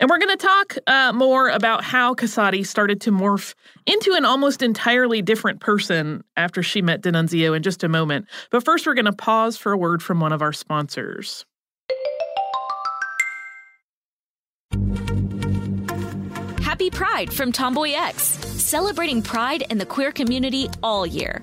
And 0.00 0.10
we're 0.10 0.18
going 0.18 0.36
to 0.36 0.46
talk 0.46 0.76
uh, 0.86 1.12
more 1.12 1.48
about 1.48 1.84
how 1.84 2.14
Casati 2.14 2.66
started 2.66 3.00
to 3.02 3.10
morph 3.10 3.54
into 3.86 4.14
an 4.14 4.24
almost 4.24 4.62
entirely 4.62 5.22
different 5.22 5.60
person 5.60 6.24
after 6.36 6.62
she 6.62 6.82
met 6.82 7.02
D'Annunzio 7.02 7.56
in 7.56 7.62
just 7.62 7.84
a 7.84 7.88
moment. 7.88 8.26
But 8.50 8.64
first, 8.64 8.86
we're 8.86 8.94
going 8.94 9.04
to 9.04 9.12
pause 9.12 9.56
for 9.56 9.72
a 9.72 9.76
word 9.76 10.02
from 10.02 10.20
one 10.20 10.32
of 10.32 10.42
our 10.42 10.52
sponsors. 10.52 11.44
Happy 16.62 16.90
Pride 16.90 17.32
from 17.32 17.52
Tomboy 17.52 17.92
X, 17.92 18.22
celebrating 18.24 19.22
pride 19.22 19.64
and 19.70 19.80
the 19.80 19.86
queer 19.86 20.10
community 20.10 20.68
all 20.82 21.06
year. 21.06 21.42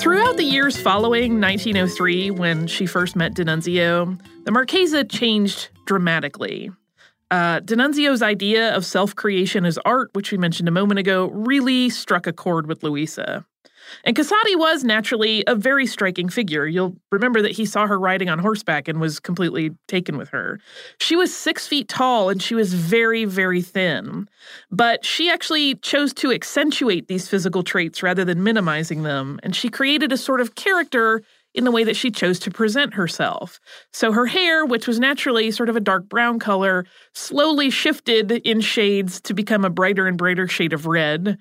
Throughout 0.00 0.36
the 0.36 0.44
years 0.44 0.80
following 0.80 1.40
1903, 1.40 2.30
when 2.30 2.66
she 2.66 2.86
first 2.86 3.16
met 3.16 3.34
D'Annunzio, 3.34 4.18
the 4.44 4.52
Marchesa 4.52 5.04
changed 5.04 5.68
dramatically. 5.86 6.70
Uh, 7.30 7.60
D'Annunzio's 7.60 8.22
idea 8.22 8.74
of 8.74 8.84
self 8.84 9.14
creation 9.14 9.64
as 9.64 9.78
art, 9.84 10.10
which 10.14 10.32
we 10.32 10.38
mentioned 10.38 10.68
a 10.68 10.72
moment 10.72 10.98
ago, 10.98 11.28
really 11.28 11.88
struck 11.90 12.26
a 12.26 12.32
chord 12.32 12.66
with 12.66 12.82
Luisa. 12.82 13.46
And 14.04 14.16
Casati 14.16 14.56
was 14.56 14.84
naturally 14.84 15.44
a 15.46 15.54
very 15.54 15.86
striking 15.86 16.28
figure. 16.28 16.66
You'll 16.66 16.96
remember 17.10 17.42
that 17.42 17.52
he 17.52 17.66
saw 17.66 17.86
her 17.86 17.98
riding 17.98 18.28
on 18.28 18.38
horseback 18.38 18.88
and 18.88 19.00
was 19.00 19.20
completely 19.20 19.70
taken 19.88 20.16
with 20.16 20.28
her. 20.30 20.60
She 20.98 21.16
was 21.16 21.34
six 21.34 21.66
feet 21.66 21.88
tall 21.88 22.30
and 22.30 22.42
she 22.42 22.54
was 22.54 22.74
very, 22.74 23.24
very 23.24 23.62
thin. 23.62 24.28
But 24.70 25.04
she 25.04 25.30
actually 25.30 25.76
chose 25.76 26.12
to 26.14 26.32
accentuate 26.32 27.08
these 27.08 27.28
physical 27.28 27.62
traits 27.62 28.02
rather 28.02 28.24
than 28.24 28.42
minimizing 28.42 29.02
them. 29.02 29.38
And 29.42 29.54
she 29.54 29.68
created 29.68 30.12
a 30.12 30.16
sort 30.16 30.40
of 30.40 30.54
character 30.54 31.22
in 31.54 31.64
the 31.64 31.70
way 31.70 31.84
that 31.84 31.96
she 31.96 32.10
chose 32.10 32.38
to 32.40 32.50
present 32.50 32.94
herself. 32.94 33.58
So 33.92 34.12
her 34.12 34.26
hair, 34.26 34.64
which 34.64 34.86
was 34.86 35.00
naturally 35.00 35.50
sort 35.50 35.68
of 35.68 35.76
a 35.76 35.80
dark 35.80 36.08
brown 36.08 36.38
color, 36.38 36.86
slowly 37.12 37.70
shifted 37.70 38.30
in 38.30 38.60
shades 38.60 39.20
to 39.22 39.34
become 39.34 39.64
a 39.64 39.70
brighter 39.70 40.06
and 40.06 40.16
brighter 40.16 40.46
shade 40.46 40.72
of 40.72 40.86
red. 40.86 41.38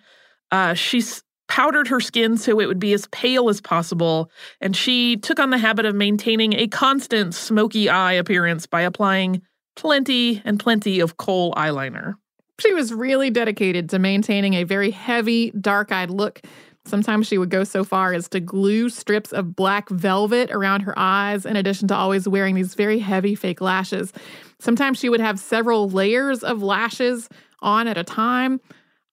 Uh, 0.51 0.73
she's 0.73 1.23
powdered 1.49 1.87
her 1.87 1.99
skin 1.99 2.37
so 2.37 2.59
it 2.59 2.67
would 2.67 2.79
be 2.79 2.93
as 2.93 3.07
pale 3.07 3.49
as 3.49 3.59
possible, 3.59 4.31
and 4.61 4.75
she 4.75 5.17
took 5.17 5.39
on 5.39 5.49
the 5.49 5.57
habit 5.57 5.85
of 5.85 5.95
maintaining 5.95 6.53
a 6.53 6.67
constant 6.67 7.33
smoky 7.33 7.89
eye 7.89 8.13
appearance 8.13 8.65
by 8.65 8.81
applying 8.81 9.41
plenty 9.75 10.41
and 10.45 10.59
plenty 10.59 10.99
of 10.99 11.17
kohl 11.17 11.53
eyeliner. 11.55 12.13
She 12.59 12.73
was 12.73 12.93
really 12.93 13.29
dedicated 13.29 13.89
to 13.89 13.99
maintaining 13.99 14.53
a 14.53 14.63
very 14.63 14.91
heavy, 14.91 15.51
dark 15.51 15.91
eyed 15.91 16.11
look. 16.11 16.41
Sometimes 16.85 17.27
she 17.27 17.37
would 17.37 17.49
go 17.49 17.63
so 17.63 17.83
far 17.83 18.13
as 18.13 18.27
to 18.29 18.39
glue 18.39 18.89
strips 18.89 19.31
of 19.31 19.55
black 19.55 19.89
velvet 19.89 20.51
around 20.51 20.81
her 20.81 20.93
eyes, 20.97 21.45
in 21.45 21.55
addition 21.55 21.87
to 21.87 21.95
always 21.95 22.27
wearing 22.27 22.55
these 22.55 22.75
very 22.75 22.99
heavy 22.99 23.35
fake 23.35 23.61
lashes. 23.61 24.13
Sometimes 24.59 24.99
she 24.99 25.09
would 25.09 25.19
have 25.19 25.39
several 25.39 25.89
layers 25.89 26.43
of 26.43 26.61
lashes 26.61 27.29
on 27.61 27.87
at 27.87 27.97
a 27.97 28.03
time. 28.03 28.59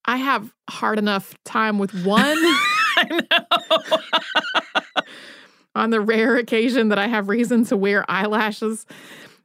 I 0.07 0.17
have 0.17 0.53
hard 0.71 0.99
enough 0.99 1.35
time 1.45 1.79
with 1.79 1.93
one. 2.05 2.37
I 2.99 3.21
know. 3.31 5.03
on 5.75 5.91
the 5.91 6.01
rare 6.01 6.37
occasion 6.37 6.89
that 6.89 6.99
I 6.99 7.07
have 7.07 7.29
reason 7.29 7.65
to 7.67 7.77
wear 7.77 8.11
eyelashes. 8.11 8.87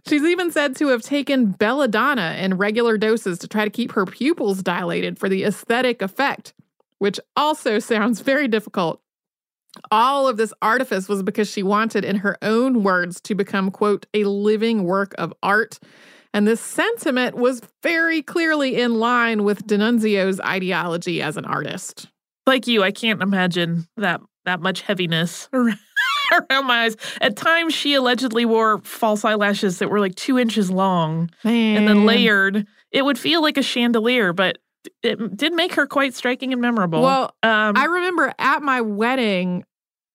She's 0.07 0.23
even 0.23 0.51
said 0.51 0.75
to 0.77 0.87
have 0.87 1.01
taken 1.03 1.51
belladonna 1.51 2.37
in 2.39 2.57
regular 2.57 2.97
doses 2.97 3.37
to 3.39 3.47
try 3.47 3.65
to 3.65 3.69
keep 3.69 3.91
her 3.91 4.05
pupils 4.05 4.63
dilated 4.63 5.19
for 5.19 5.29
the 5.29 5.43
aesthetic 5.43 6.01
effect, 6.01 6.53
which 6.97 7.19
also 7.35 7.77
sounds 7.77 8.21
very 8.21 8.47
difficult. 8.47 9.01
All 9.91 10.27
of 10.27 10.37
this 10.37 10.53
artifice 10.61 11.07
was 11.07 11.21
because 11.21 11.49
she 11.49 11.63
wanted, 11.63 12.03
in 12.03 12.17
her 12.17 12.37
own 12.41 12.83
words, 12.83 13.21
to 13.21 13.35
become, 13.35 13.71
quote, 13.71 14.05
a 14.13 14.23
living 14.23 14.83
work 14.83 15.13
of 15.17 15.33
art 15.43 15.79
and 16.33 16.47
this 16.47 16.61
sentiment 16.61 17.35
was 17.35 17.61
very 17.83 18.21
clearly 18.21 18.79
in 18.81 18.95
line 18.95 19.43
with 19.43 19.65
D'Annunzio's 19.67 20.39
ideology 20.39 21.21
as 21.21 21.37
an 21.37 21.45
artist. 21.45 22.07
Like 22.47 22.67
you, 22.67 22.83
I 22.83 22.91
can't 22.91 23.21
imagine 23.21 23.87
that 23.97 24.21
that 24.45 24.59
much 24.59 24.81
heaviness 24.81 25.47
around 25.53 26.65
my 26.65 26.85
eyes. 26.85 26.97
At 27.19 27.35
times, 27.35 27.73
she 27.73 27.93
allegedly 27.93 28.45
wore 28.45 28.79
false 28.79 29.23
eyelashes 29.23 29.79
that 29.79 29.89
were 29.89 29.99
like 29.99 30.15
two 30.15 30.39
inches 30.39 30.71
long 30.71 31.29
Man. 31.43 31.77
and 31.77 31.87
then 31.87 32.05
layered. 32.05 32.65
It 32.91 33.05
would 33.05 33.19
feel 33.19 33.41
like 33.41 33.57
a 33.57 33.63
chandelier, 33.63 34.33
but 34.33 34.57
it 35.03 35.37
did 35.37 35.53
make 35.53 35.73
her 35.73 35.85
quite 35.85 36.13
striking 36.13 36.53
and 36.53 36.61
memorable. 36.61 37.01
Well, 37.01 37.35
um, 37.43 37.77
I 37.77 37.85
remember 37.85 38.33
at 38.39 38.63
my 38.63 38.81
wedding, 38.81 39.63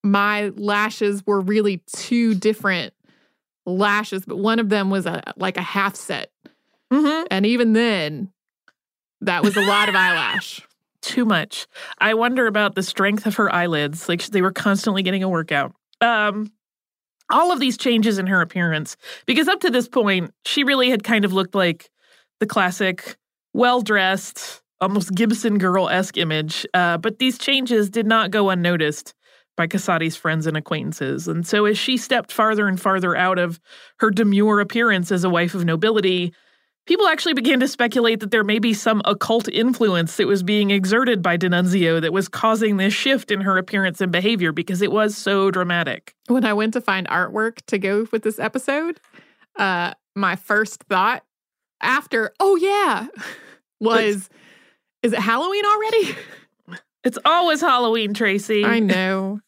my 0.02 0.50
lashes 0.56 1.24
were 1.26 1.40
really 1.40 1.82
two 1.94 2.34
different 2.34 2.92
lashes, 3.66 4.24
but 4.24 4.38
one 4.38 4.58
of 4.58 4.68
them 4.68 4.90
was 4.90 5.06
a 5.06 5.22
like 5.36 5.56
a 5.56 5.62
half 5.62 5.96
set. 5.96 6.30
mhm. 6.92 7.26
And 7.30 7.44
even 7.44 7.72
then, 7.72 8.32
that 9.20 9.42
was 9.42 9.56
a 9.56 9.60
lot 9.60 9.88
of 9.88 9.94
eyelash. 9.94 10.60
too 11.02 11.24
much. 11.24 11.66
I 11.98 12.14
wonder 12.14 12.46
about 12.46 12.74
the 12.74 12.82
strength 12.82 13.26
of 13.26 13.36
her 13.36 13.52
eyelids. 13.52 14.08
Like 14.08 14.24
they 14.26 14.42
were 14.42 14.52
constantly 14.52 15.02
getting 15.02 15.22
a 15.22 15.28
workout. 15.28 15.72
Um, 16.00 16.52
all 17.30 17.52
of 17.52 17.60
these 17.60 17.76
changes 17.76 18.18
in 18.18 18.26
her 18.26 18.40
appearance, 18.40 18.96
because 19.26 19.48
up 19.48 19.60
to 19.60 19.70
this 19.70 19.88
point, 19.88 20.32
she 20.44 20.64
really 20.64 20.90
had 20.90 21.04
kind 21.04 21.24
of 21.24 21.32
looked 21.32 21.54
like 21.54 21.90
the 22.40 22.46
classic, 22.46 23.16
well 23.52 23.80
dressed, 23.80 24.62
almost 24.80 25.14
Gibson 25.14 25.58
girl 25.58 25.88
esque 25.88 26.16
image. 26.16 26.66
Uh, 26.74 26.98
but 26.98 27.18
these 27.18 27.38
changes 27.38 27.90
did 27.90 28.06
not 28.06 28.30
go 28.30 28.50
unnoticed 28.50 29.14
by 29.56 29.66
Casati's 29.66 30.16
friends 30.16 30.46
and 30.46 30.56
acquaintances. 30.56 31.28
And 31.28 31.46
so 31.46 31.64
as 31.64 31.78
she 31.78 31.96
stepped 31.96 32.32
farther 32.32 32.68
and 32.68 32.80
farther 32.80 33.16
out 33.16 33.38
of 33.38 33.58
her 33.98 34.10
demure 34.10 34.60
appearance 34.60 35.10
as 35.10 35.24
a 35.24 35.30
wife 35.30 35.54
of 35.54 35.64
nobility, 35.64 36.34
People 36.86 37.08
actually 37.08 37.34
began 37.34 37.58
to 37.60 37.68
speculate 37.68 38.20
that 38.20 38.30
there 38.30 38.44
may 38.44 38.60
be 38.60 38.72
some 38.72 39.02
occult 39.04 39.48
influence 39.48 40.16
that 40.16 40.28
was 40.28 40.44
being 40.44 40.70
exerted 40.70 41.20
by 41.20 41.36
D'Annunzio 41.36 42.00
that 42.00 42.12
was 42.12 42.28
causing 42.28 42.76
this 42.76 42.94
shift 42.94 43.32
in 43.32 43.40
her 43.40 43.58
appearance 43.58 44.00
and 44.00 44.12
behavior 44.12 44.52
because 44.52 44.82
it 44.82 44.92
was 44.92 45.16
so 45.16 45.50
dramatic. 45.50 46.14
When 46.28 46.44
I 46.44 46.52
went 46.52 46.74
to 46.74 46.80
find 46.80 47.08
artwork 47.08 47.56
to 47.66 47.78
go 47.78 48.06
with 48.12 48.22
this 48.22 48.38
episode, 48.38 49.00
uh, 49.56 49.94
my 50.14 50.36
first 50.36 50.84
thought 50.84 51.24
after, 51.80 52.32
oh 52.38 52.54
yeah, 52.54 53.08
was, 53.80 54.30
is 55.02 55.12
it 55.12 55.18
Halloween 55.18 55.64
already? 55.64 56.16
It's 57.04 57.18
always 57.24 57.60
Halloween, 57.60 58.14
Tracy. 58.14 58.64
I 58.64 58.80
know. 58.80 59.38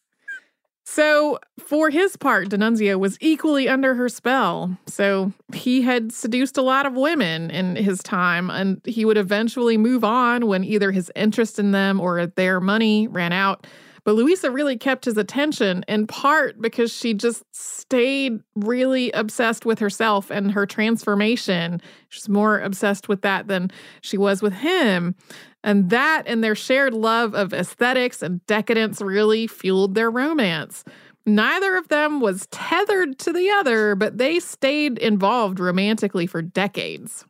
So, 0.91 1.37
for 1.59 1.91
his 1.91 2.17
part, 2.17 2.49
D'Annunzio 2.49 2.97
was 2.97 3.15
equally 3.21 3.69
under 3.69 3.93
her 3.93 4.09
spell. 4.09 4.75
So, 4.87 5.31
he 5.53 5.83
had 5.83 6.11
seduced 6.11 6.57
a 6.57 6.63
lot 6.63 6.87
of 6.87 6.93
women 6.93 7.51
in 7.51 7.75
his 7.75 8.01
time, 8.01 8.49
and 8.49 8.81
he 8.85 9.05
would 9.05 9.15
eventually 9.15 9.77
move 9.77 10.03
on 10.03 10.47
when 10.47 10.63
either 10.63 10.91
his 10.91 11.11
interest 11.15 11.59
in 11.59 11.73
them 11.73 12.01
or 12.01 12.25
their 12.25 12.59
money 12.59 13.07
ran 13.07 13.31
out. 13.31 13.67
But 14.03 14.15
Luisa 14.15 14.51
really 14.51 14.77
kept 14.77 15.05
his 15.05 15.17
attention 15.17 15.83
in 15.87 16.07
part 16.07 16.61
because 16.61 16.93
she 16.93 17.13
just 17.13 17.43
stayed 17.51 18.39
really 18.55 19.11
obsessed 19.11 19.65
with 19.65 19.79
herself 19.79 20.29
and 20.29 20.51
her 20.51 20.65
transformation. 20.65 21.81
She's 22.09 22.29
more 22.29 22.59
obsessed 22.59 23.09
with 23.09 23.21
that 23.21 23.47
than 23.47 23.71
she 24.01 24.17
was 24.17 24.41
with 24.41 24.53
him. 24.53 25.15
And 25.63 25.89
that 25.89 26.23
and 26.25 26.43
their 26.43 26.55
shared 26.55 26.93
love 26.93 27.35
of 27.35 27.53
aesthetics 27.53 28.21
and 28.21 28.45
decadence 28.45 29.01
really 29.01 29.47
fueled 29.47 29.95
their 29.95 30.09
romance. 30.09 30.83
Neither 31.25 31.75
of 31.75 31.89
them 31.89 32.21
was 32.21 32.47
tethered 32.47 33.19
to 33.19 33.33
the 33.33 33.49
other, 33.51 33.95
but 33.95 34.17
they 34.17 34.39
stayed 34.39 34.97
involved 34.97 35.59
romantically 35.59 36.25
for 36.25 36.41
decades. 36.41 37.25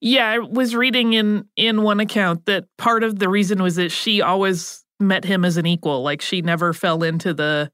Yeah, 0.00 0.28
I 0.28 0.38
was 0.40 0.74
reading 0.74 1.12
in 1.12 1.46
in 1.56 1.82
one 1.82 2.00
account 2.00 2.46
that 2.46 2.66
part 2.76 3.04
of 3.04 3.20
the 3.20 3.28
reason 3.28 3.62
was 3.62 3.76
that 3.76 3.92
she 3.92 4.20
always 4.20 4.83
met 5.00 5.24
him 5.24 5.44
as 5.44 5.56
an 5.56 5.66
equal. 5.66 6.02
Like 6.02 6.20
she 6.20 6.42
never 6.42 6.72
fell 6.72 7.02
into 7.02 7.34
the 7.34 7.70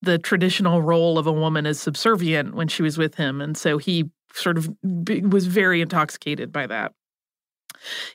the 0.00 0.18
traditional 0.18 0.80
role 0.80 1.18
of 1.18 1.26
a 1.26 1.32
woman 1.32 1.66
as 1.66 1.80
subservient 1.80 2.54
when 2.54 2.68
she 2.68 2.82
was 2.82 2.96
with 2.96 3.16
him, 3.16 3.40
and 3.40 3.56
so 3.56 3.78
he 3.78 4.10
sort 4.32 4.56
of 4.56 4.70
was 4.82 5.46
very 5.46 5.80
intoxicated 5.80 6.52
by 6.52 6.66
that. 6.66 6.92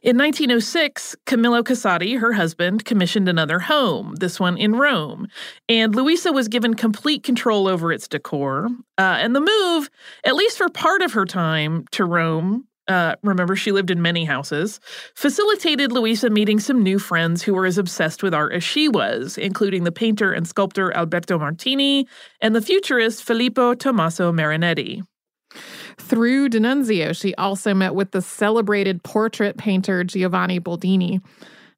In 0.01 0.17
1906, 0.17 1.15
Camillo 1.25 1.63
Casati, 1.63 2.19
her 2.19 2.33
husband, 2.33 2.85
commissioned 2.85 3.29
another 3.29 3.59
home, 3.59 4.15
this 4.15 4.39
one 4.39 4.57
in 4.57 4.75
Rome, 4.75 5.27
and 5.69 5.95
Luisa 5.95 6.31
was 6.31 6.47
given 6.47 6.73
complete 6.73 7.23
control 7.23 7.67
over 7.67 7.91
its 7.91 8.07
decor. 8.07 8.67
Uh, 8.97 9.17
and 9.19 9.35
the 9.35 9.41
move, 9.41 9.89
at 10.25 10.35
least 10.35 10.57
for 10.57 10.69
part 10.69 11.01
of 11.01 11.13
her 11.13 11.25
time 11.25 11.85
to 11.91 12.03
Rome, 12.03 12.67
uh, 12.87 13.15
remember 13.23 13.55
she 13.55 13.71
lived 13.71 13.91
in 13.91 14.01
many 14.01 14.25
houses, 14.25 14.79
facilitated 15.15 15.91
Luisa 15.91 16.29
meeting 16.29 16.59
some 16.59 16.83
new 16.83 16.99
friends 16.99 17.41
who 17.41 17.53
were 17.53 17.65
as 17.65 17.77
obsessed 17.77 18.23
with 18.23 18.33
art 18.33 18.53
as 18.53 18.63
she 18.63 18.89
was, 18.89 19.37
including 19.37 19.83
the 19.83 19.91
painter 19.91 20.33
and 20.33 20.47
sculptor 20.47 20.93
Alberto 20.93 21.39
Martini 21.39 22.07
and 22.41 22.55
the 22.55 22.61
futurist 22.61 23.23
Filippo 23.23 23.73
Tommaso 23.73 24.31
Marinetti. 24.31 25.01
Through 25.97 26.49
D'Annunzio, 26.49 27.15
she 27.15 27.35
also 27.35 27.73
met 27.73 27.95
with 27.95 28.11
the 28.11 28.21
celebrated 28.21 29.03
portrait 29.03 29.57
painter 29.57 30.03
Giovanni 30.03 30.59
Boldini. 30.59 31.21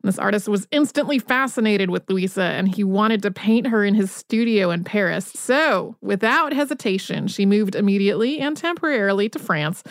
This 0.05 0.19
artist 0.19 0.47
was 0.47 0.67
instantly 0.69 1.17
fascinated 1.17 1.89
with 1.89 2.07
Luisa 2.07 2.43
and 2.43 2.73
he 2.73 2.83
wanted 2.83 3.23
to 3.23 3.31
paint 3.31 3.65
her 3.65 3.83
in 3.83 3.95
his 3.95 4.11
studio 4.11 4.69
in 4.69 4.83
Paris. 4.83 5.25
So, 5.33 5.95
without 5.99 6.53
hesitation, 6.53 7.27
she 7.27 7.47
moved 7.47 7.73
immediately 7.73 8.39
and 8.39 8.55
temporarily 8.55 9.29
to 9.29 9.39
France. 9.39 9.83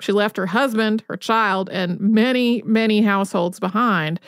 She 0.00 0.12
left 0.12 0.36
her 0.36 0.46
husband, 0.46 1.02
her 1.08 1.16
child, 1.16 1.68
and 1.70 1.98
many, 2.00 2.62
many 2.62 3.02
households 3.02 3.58
behind. 3.58 4.20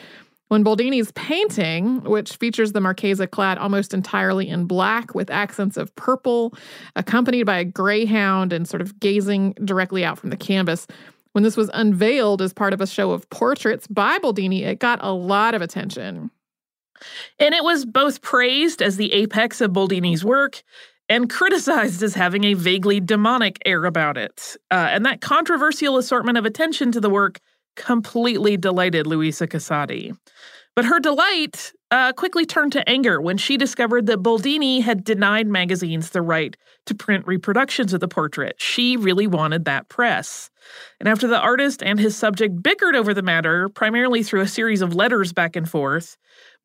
When 0.49 0.65
Boldini's 0.65 1.13
painting, 1.13 2.03
which 2.03 2.35
features 2.35 2.73
the 2.73 2.81
Marchesa 2.81 3.25
clad 3.25 3.57
almost 3.57 3.93
entirely 3.93 4.49
in 4.49 4.65
black 4.65 5.15
with 5.15 5.29
accents 5.29 5.77
of 5.77 5.95
purple, 5.95 6.53
accompanied 6.97 7.43
by 7.43 7.59
a 7.59 7.63
greyhound 7.63 8.51
and 8.51 8.67
sort 8.67 8.81
of 8.81 8.99
gazing 8.99 9.53
directly 9.63 10.03
out 10.03 10.19
from 10.19 10.29
the 10.29 10.35
canvas, 10.35 10.87
when 11.31 11.45
this 11.45 11.55
was 11.55 11.71
unveiled 11.73 12.41
as 12.41 12.51
part 12.51 12.73
of 12.73 12.81
a 12.81 12.87
show 12.87 13.11
of 13.11 13.29
portraits 13.29 13.87
by 13.87 14.19
Boldini, 14.19 14.63
it 14.63 14.79
got 14.79 14.99
a 15.01 15.13
lot 15.13 15.55
of 15.55 15.61
attention. 15.61 16.29
And 17.39 17.55
it 17.55 17.63
was 17.63 17.85
both 17.85 18.21
praised 18.21 18.81
as 18.81 18.97
the 18.97 19.13
apex 19.13 19.61
of 19.61 19.71
Boldini's 19.71 20.25
work 20.25 20.63
and 21.11 21.29
criticized 21.29 22.01
as 22.03 22.13
having 22.13 22.45
a 22.45 22.53
vaguely 22.53 23.01
demonic 23.01 23.59
air 23.65 23.83
about 23.83 24.17
it. 24.17 24.55
Uh, 24.71 24.87
and 24.91 25.05
that 25.05 25.19
controversial 25.19 25.97
assortment 25.97 26.37
of 26.37 26.45
attention 26.45 26.89
to 26.93 27.01
the 27.01 27.09
work 27.09 27.41
completely 27.75 28.55
delighted 28.55 29.05
Luisa 29.05 29.45
Casati. 29.45 30.15
But 30.73 30.85
her 30.85 31.01
delight 31.01 31.73
uh, 31.91 32.13
quickly 32.13 32.45
turned 32.45 32.71
to 32.71 32.89
anger 32.89 33.19
when 33.21 33.37
she 33.37 33.57
discovered 33.57 34.05
that 34.05 34.23
Boldini 34.23 34.81
had 34.81 35.03
denied 35.03 35.47
magazines 35.47 36.09
the 36.09 36.21
right 36.21 36.55
to 36.85 36.95
print 36.95 37.27
reproductions 37.27 37.93
of 37.93 37.99
the 37.99 38.07
portrait. 38.07 38.55
She 38.59 38.95
really 38.95 39.27
wanted 39.27 39.65
that 39.65 39.89
press. 39.89 40.49
And 40.99 41.09
after 41.09 41.27
the 41.27 41.39
artist 41.39 41.83
and 41.83 41.99
his 41.99 42.15
subject 42.15 42.63
bickered 42.63 42.95
over 42.95 43.13
the 43.13 43.21
matter, 43.21 43.67
primarily 43.67 44.23
through 44.23 44.41
a 44.41 44.47
series 44.47 44.81
of 44.81 44.95
letters 44.95 45.33
back 45.33 45.57
and 45.57 45.69
forth, 45.69 46.15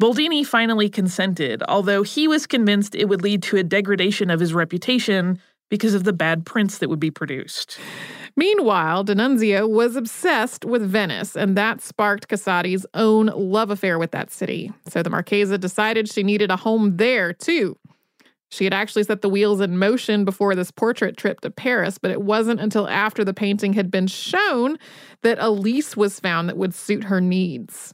Boldini 0.01 0.47
finally 0.47 0.89
consented, 0.89 1.63
although 1.69 2.05
he 2.05 2.29
was 2.29 2.47
convinced 2.47 2.95
it 2.95 3.09
would 3.09 3.23
lead 3.23 3.43
to 3.45 3.57
a 3.57 3.65
degradation 3.65 4.31
of 4.31 4.39
his 4.39 4.55
reputation 4.55 5.41
because 5.69 5.95
of 5.95 6.05
the 6.05 6.13
bad 6.13 6.47
prints 6.47 6.79
that 6.79 6.89
would 6.89 7.01
be 7.01 7.11
produced. 7.11 7.79
Meanwhile, 8.37 9.05
D'Annunzio 9.05 9.69
was 9.69 9.97
obsessed 9.97 10.65
with 10.65 10.83
Venice, 10.83 11.37
and 11.37 11.57
that 11.57 11.81
sparked 11.81 12.29
Casati's 12.29 12.85
own 12.93 13.27
love 13.27 13.71
affair 13.71 13.99
with 13.99 14.11
that 14.11 14.31
city. 14.31 14.73
So 14.89 15.03
the 15.03 15.11
Marchesa 15.11 15.57
decided 15.57 16.09
she 16.09 16.23
needed 16.23 16.51
a 16.51 16.57
home 16.57 16.99
there, 16.99 17.33
too. 17.33 17.77
She 18.51 18.65
had 18.65 18.75
actually 18.75 19.03
set 19.03 19.23
the 19.23 19.29
wheels 19.29 19.61
in 19.61 19.79
motion 19.79 20.25
before 20.25 20.55
this 20.55 20.71
portrait 20.71 21.17
trip 21.17 21.41
to 21.41 21.51
Paris, 21.51 21.99
but 21.99 22.11
it 22.11 22.23
wasn't 22.23 22.61
until 22.61 22.89
after 22.89 23.25
the 23.25 23.35
painting 23.35 23.73
had 23.73 23.91
been 23.91 24.07
shown 24.07 24.79
that 25.23 25.39
a 25.41 25.51
lease 25.51 25.97
was 25.97 26.21
found 26.21 26.49
that 26.49 26.57
would 26.57 26.75
suit 26.75 27.05
her 27.05 27.21
needs. 27.21 27.93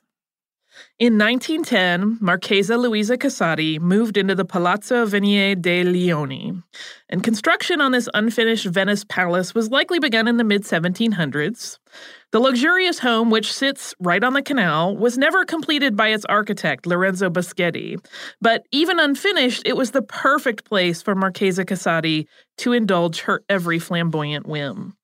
In 0.98 1.18
1910, 1.18 2.18
Marchesa 2.20 2.76
Luisa 2.76 3.16
Casati 3.16 3.80
moved 3.80 4.16
into 4.16 4.34
the 4.34 4.44
Palazzo 4.44 5.06
Venier 5.06 5.60
dei 5.60 5.82
Leoni, 5.82 6.52
and 7.08 7.24
construction 7.24 7.80
on 7.80 7.92
this 7.92 8.10
unfinished 8.14 8.66
Venice 8.66 9.02
palace 9.02 9.54
was 9.54 9.70
likely 9.70 9.98
begun 9.98 10.28
in 10.28 10.36
the 10.36 10.44
mid 10.44 10.62
1700s. 10.62 11.78
The 12.30 12.40
luxurious 12.40 12.98
home, 12.98 13.30
which 13.30 13.52
sits 13.52 13.94
right 14.00 14.22
on 14.22 14.34
the 14.34 14.42
canal, 14.42 14.96
was 14.96 15.18
never 15.18 15.44
completed 15.44 15.96
by 15.96 16.08
its 16.08 16.26
architect, 16.26 16.86
Lorenzo 16.86 17.30
Boschetti. 17.30 17.96
But 18.40 18.66
even 18.70 19.00
unfinished, 19.00 19.62
it 19.64 19.76
was 19.76 19.90
the 19.90 20.02
perfect 20.02 20.64
place 20.66 21.00
for 21.02 21.14
Marchesa 21.14 21.64
Casati 21.64 22.26
to 22.58 22.72
indulge 22.72 23.22
her 23.22 23.42
every 23.48 23.78
flamboyant 23.78 24.46
whim. 24.46 24.94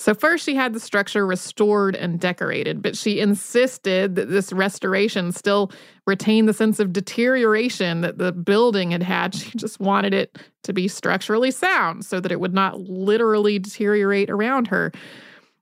So, 0.00 0.14
first, 0.14 0.44
she 0.44 0.54
had 0.54 0.74
the 0.74 0.80
structure 0.80 1.26
restored 1.26 1.96
and 1.96 2.20
decorated, 2.20 2.82
but 2.82 2.96
she 2.96 3.18
insisted 3.18 4.14
that 4.14 4.30
this 4.30 4.52
restoration 4.52 5.32
still 5.32 5.72
retain 6.06 6.46
the 6.46 6.52
sense 6.52 6.78
of 6.78 6.92
deterioration 6.92 8.02
that 8.02 8.18
the 8.18 8.30
building 8.30 8.92
had 8.92 9.02
had. 9.02 9.34
She 9.48 9.56
just 9.56 9.80
wanted 9.80 10.14
it 10.14 10.38
to 10.64 10.72
be 10.72 10.88
structurally 10.88 11.50
sound 11.50 12.04
so 12.04 12.20
that 12.20 12.30
it 12.30 12.38
would 12.38 12.54
not 12.54 12.78
literally 12.78 13.58
deteriorate 13.58 14.30
around 14.30 14.68
her. 14.68 14.92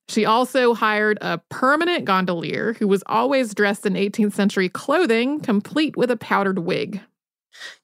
She 0.08 0.24
also 0.24 0.74
hired 0.74 1.18
a 1.20 1.38
permanent 1.50 2.04
gondolier 2.04 2.74
who 2.74 2.86
was 2.86 3.02
always 3.06 3.54
dressed 3.54 3.86
in 3.86 3.94
18th 3.94 4.34
century 4.34 4.68
clothing, 4.68 5.40
complete 5.40 5.96
with 5.96 6.10
a 6.10 6.16
powdered 6.16 6.60
wig. 6.60 7.00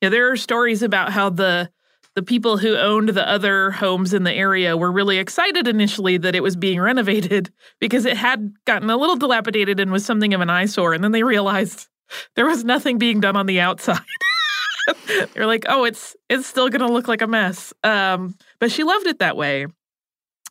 Yeah, 0.01 0.11
there 0.11 0.31
are 0.31 0.37
stories 0.37 0.83
about 0.83 1.12
how 1.12 1.31
the 1.31 1.71
the 2.14 2.22
people 2.22 2.59
who 2.59 2.77
owned 2.77 3.11
the 3.11 3.29
other 3.29 3.70
homes 3.70 4.12
in 4.12 4.25
the 4.25 4.33
area 4.33 4.77
were 4.77 4.92
really 4.92 5.18
excited 5.18 5.66
initially 5.66 6.18
that 6.18 6.35
it 6.35 6.42
was 6.42 6.57
being 6.57 6.81
renovated 6.81 7.51
because 7.81 8.05
it 8.05 8.16
had 8.16 8.53
gotten 8.66 8.90
a 8.90 8.96
little 8.96 9.16
dilapidated 9.16 9.81
and 9.81 9.90
was 9.90 10.05
something 10.05 10.35
of 10.35 10.40
an 10.40 10.51
eyesore. 10.51 10.92
And 10.92 11.03
then 11.03 11.12
they 11.12 11.22
realized 11.22 11.88
there 12.37 12.46
was 12.46 12.64
nothing 12.64 12.98
being 12.98 13.20
done 13.20 13.37
on 13.37 13.46
the 13.46 13.61
outside. 13.61 14.01
They're 15.35 15.46
like, 15.46 15.64
oh, 15.68 15.85
it's 15.85 16.16
it's 16.29 16.46
still 16.46 16.68
gonna 16.68 16.90
look 16.90 17.09
like 17.09 17.22
a 17.22 17.27
mess. 17.27 17.72
Um, 17.85 18.35
but 18.59 18.72
she 18.72 18.83
loved 18.83 19.07
it 19.07 19.20
that 19.20 19.37
way. 19.37 19.66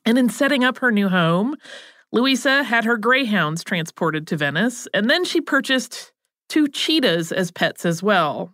And 0.05 0.17
in 0.17 0.29
setting 0.29 0.63
up 0.63 0.79
her 0.79 0.91
new 0.91 1.09
home, 1.09 1.55
Luisa 2.11 2.63
had 2.63 2.85
her 2.85 2.97
greyhounds 2.97 3.63
transported 3.63 4.27
to 4.27 4.37
Venice, 4.37 4.87
and 4.93 5.09
then 5.09 5.25
she 5.25 5.41
purchased 5.41 6.11
two 6.49 6.67
cheetahs 6.67 7.31
as 7.31 7.51
pets 7.51 7.85
as 7.85 8.01
well. 8.01 8.53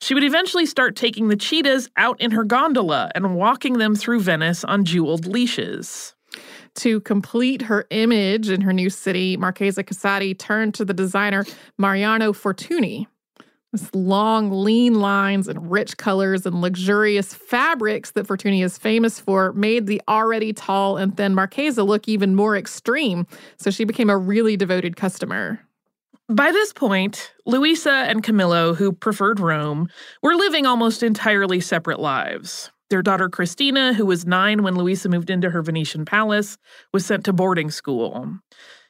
She 0.00 0.14
would 0.14 0.24
eventually 0.24 0.66
start 0.66 0.96
taking 0.96 1.28
the 1.28 1.36
cheetahs 1.36 1.90
out 1.96 2.20
in 2.20 2.30
her 2.30 2.44
gondola 2.44 3.10
and 3.14 3.36
walking 3.36 3.74
them 3.74 3.94
through 3.94 4.20
Venice 4.20 4.64
on 4.64 4.84
jeweled 4.84 5.26
leashes. 5.26 6.14
To 6.76 7.00
complete 7.00 7.62
her 7.62 7.86
image 7.90 8.48
in 8.48 8.62
her 8.62 8.72
new 8.72 8.88
city, 8.90 9.36
Marchesa 9.36 9.84
Casati 9.84 10.38
turned 10.38 10.74
to 10.74 10.84
the 10.84 10.94
designer 10.94 11.44
Mariano 11.76 12.32
Fortuny. 12.32 13.06
This 13.72 13.88
long, 13.94 14.50
lean 14.50 14.94
lines 14.94 15.46
and 15.46 15.70
rich 15.70 15.96
colors 15.96 16.44
and 16.44 16.60
luxurious 16.60 17.34
fabrics 17.34 18.12
that 18.12 18.26
Fortuny 18.26 18.64
is 18.64 18.78
famous 18.78 19.20
for 19.20 19.52
made 19.52 19.86
the 19.86 20.02
already 20.08 20.52
tall 20.52 20.96
and 20.96 21.16
thin 21.16 21.34
Marchesa 21.34 21.84
look 21.84 22.08
even 22.08 22.34
more 22.34 22.56
extreme, 22.56 23.26
so 23.58 23.70
she 23.70 23.84
became 23.84 24.10
a 24.10 24.16
really 24.16 24.56
devoted 24.56 24.96
customer. 24.96 25.60
By 26.30 26.52
this 26.52 26.72
point, 26.72 27.32
Luisa 27.44 27.90
and 27.90 28.22
Camillo, 28.22 28.72
who 28.72 28.92
preferred 28.92 29.40
Rome, 29.40 29.88
were 30.22 30.36
living 30.36 30.64
almost 30.64 31.02
entirely 31.02 31.58
separate 31.58 31.98
lives. 31.98 32.70
Their 32.88 33.02
daughter 33.02 33.28
Cristina, 33.28 33.94
who 33.94 34.06
was 34.06 34.24
nine 34.24 34.62
when 34.62 34.76
Luisa 34.76 35.08
moved 35.08 35.28
into 35.28 35.50
her 35.50 35.60
Venetian 35.60 36.04
palace, 36.04 36.56
was 36.92 37.04
sent 37.04 37.24
to 37.24 37.32
boarding 37.32 37.72
school. 37.72 38.38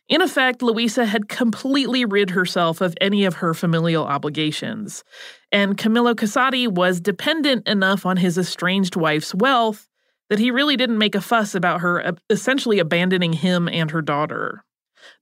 In 0.06 0.20
effect, 0.20 0.60
Luisa 0.60 1.06
had 1.06 1.30
completely 1.30 2.04
rid 2.04 2.28
herself 2.28 2.82
of 2.82 2.94
any 3.00 3.24
of 3.24 3.36
her 3.36 3.54
familial 3.54 4.04
obligations, 4.04 5.02
and 5.50 5.78
Camillo 5.78 6.12
Casati 6.12 6.68
was 6.68 7.00
dependent 7.00 7.66
enough 7.66 8.04
on 8.04 8.18
his 8.18 8.36
estranged 8.36 8.96
wife's 8.96 9.34
wealth 9.34 9.88
that 10.28 10.38
he 10.38 10.50
really 10.50 10.76
didn't 10.76 10.98
make 10.98 11.14
a 11.14 11.22
fuss 11.22 11.54
about 11.54 11.80
her 11.80 12.06
uh, 12.06 12.12
essentially 12.28 12.80
abandoning 12.80 13.32
him 13.32 13.66
and 13.66 13.92
her 13.92 14.02
daughter. 14.02 14.62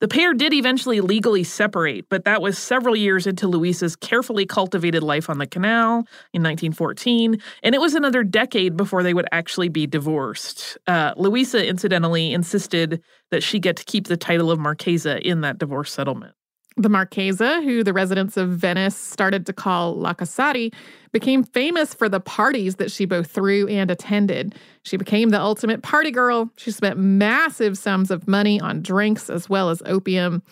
The 0.00 0.08
pair 0.08 0.34
did 0.34 0.52
eventually 0.52 1.00
legally 1.00 1.44
separate, 1.44 2.08
but 2.08 2.24
that 2.24 2.40
was 2.40 2.58
several 2.58 2.96
years 2.96 3.26
into 3.26 3.46
Luisa's 3.46 3.96
carefully 3.96 4.46
cultivated 4.46 5.02
life 5.02 5.28
on 5.28 5.38
the 5.38 5.46
canal 5.46 5.98
in 6.32 6.42
1914, 6.42 7.40
and 7.62 7.74
it 7.74 7.80
was 7.80 7.94
another 7.94 8.24
decade 8.24 8.76
before 8.76 9.02
they 9.02 9.14
would 9.14 9.28
actually 9.32 9.68
be 9.68 9.86
divorced. 9.86 10.78
Uh, 10.86 11.12
Luisa, 11.16 11.66
incidentally, 11.66 12.32
insisted 12.32 13.02
that 13.30 13.42
she 13.42 13.58
get 13.58 13.76
to 13.76 13.84
keep 13.84 14.06
the 14.06 14.16
title 14.16 14.50
of 14.50 14.58
Marchesa 14.58 15.26
in 15.26 15.42
that 15.42 15.58
divorce 15.58 15.92
settlement. 15.92 16.34
The 16.78 16.88
Marchesa, 16.88 17.60
who 17.62 17.82
the 17.82 17.92
residents 17.92 18.36
of 18.36 18.50
Venice 18.50 18.96
started 18.96 19.44
to 19.46 19.52
call 19.52 19.96
La 19.96 20.14
Casati, 20.14 20.72
became 21.10 21.42
famous 21.42 21.92
for 21.92 22.08
the 22.08 22.20
parties 22.20 22.76
that 22.76 22.92
she 22.92 23.04
both 23.04 23.28
threw 23.28 23.66
and 23.66 23.90
attended. 23.90 24.54
She 24.84 24.96
became 24.96 25.30
the 25.30 25.40
ultimate 25.40 25.82
party 25.82 26.12
girl. 26.12 26.52
She 26.56 26.70
spent 26.70 26.96
massive 26.96 27.76
sums 27.76 28.12
of 28.12 28.28
money 28.28 28.60
on 28.60 28.80
drinks 28.80 29.28
as 29.28 29.48
well 29.48 29.70
as 29.70 29.82
opium. 29.86 30.44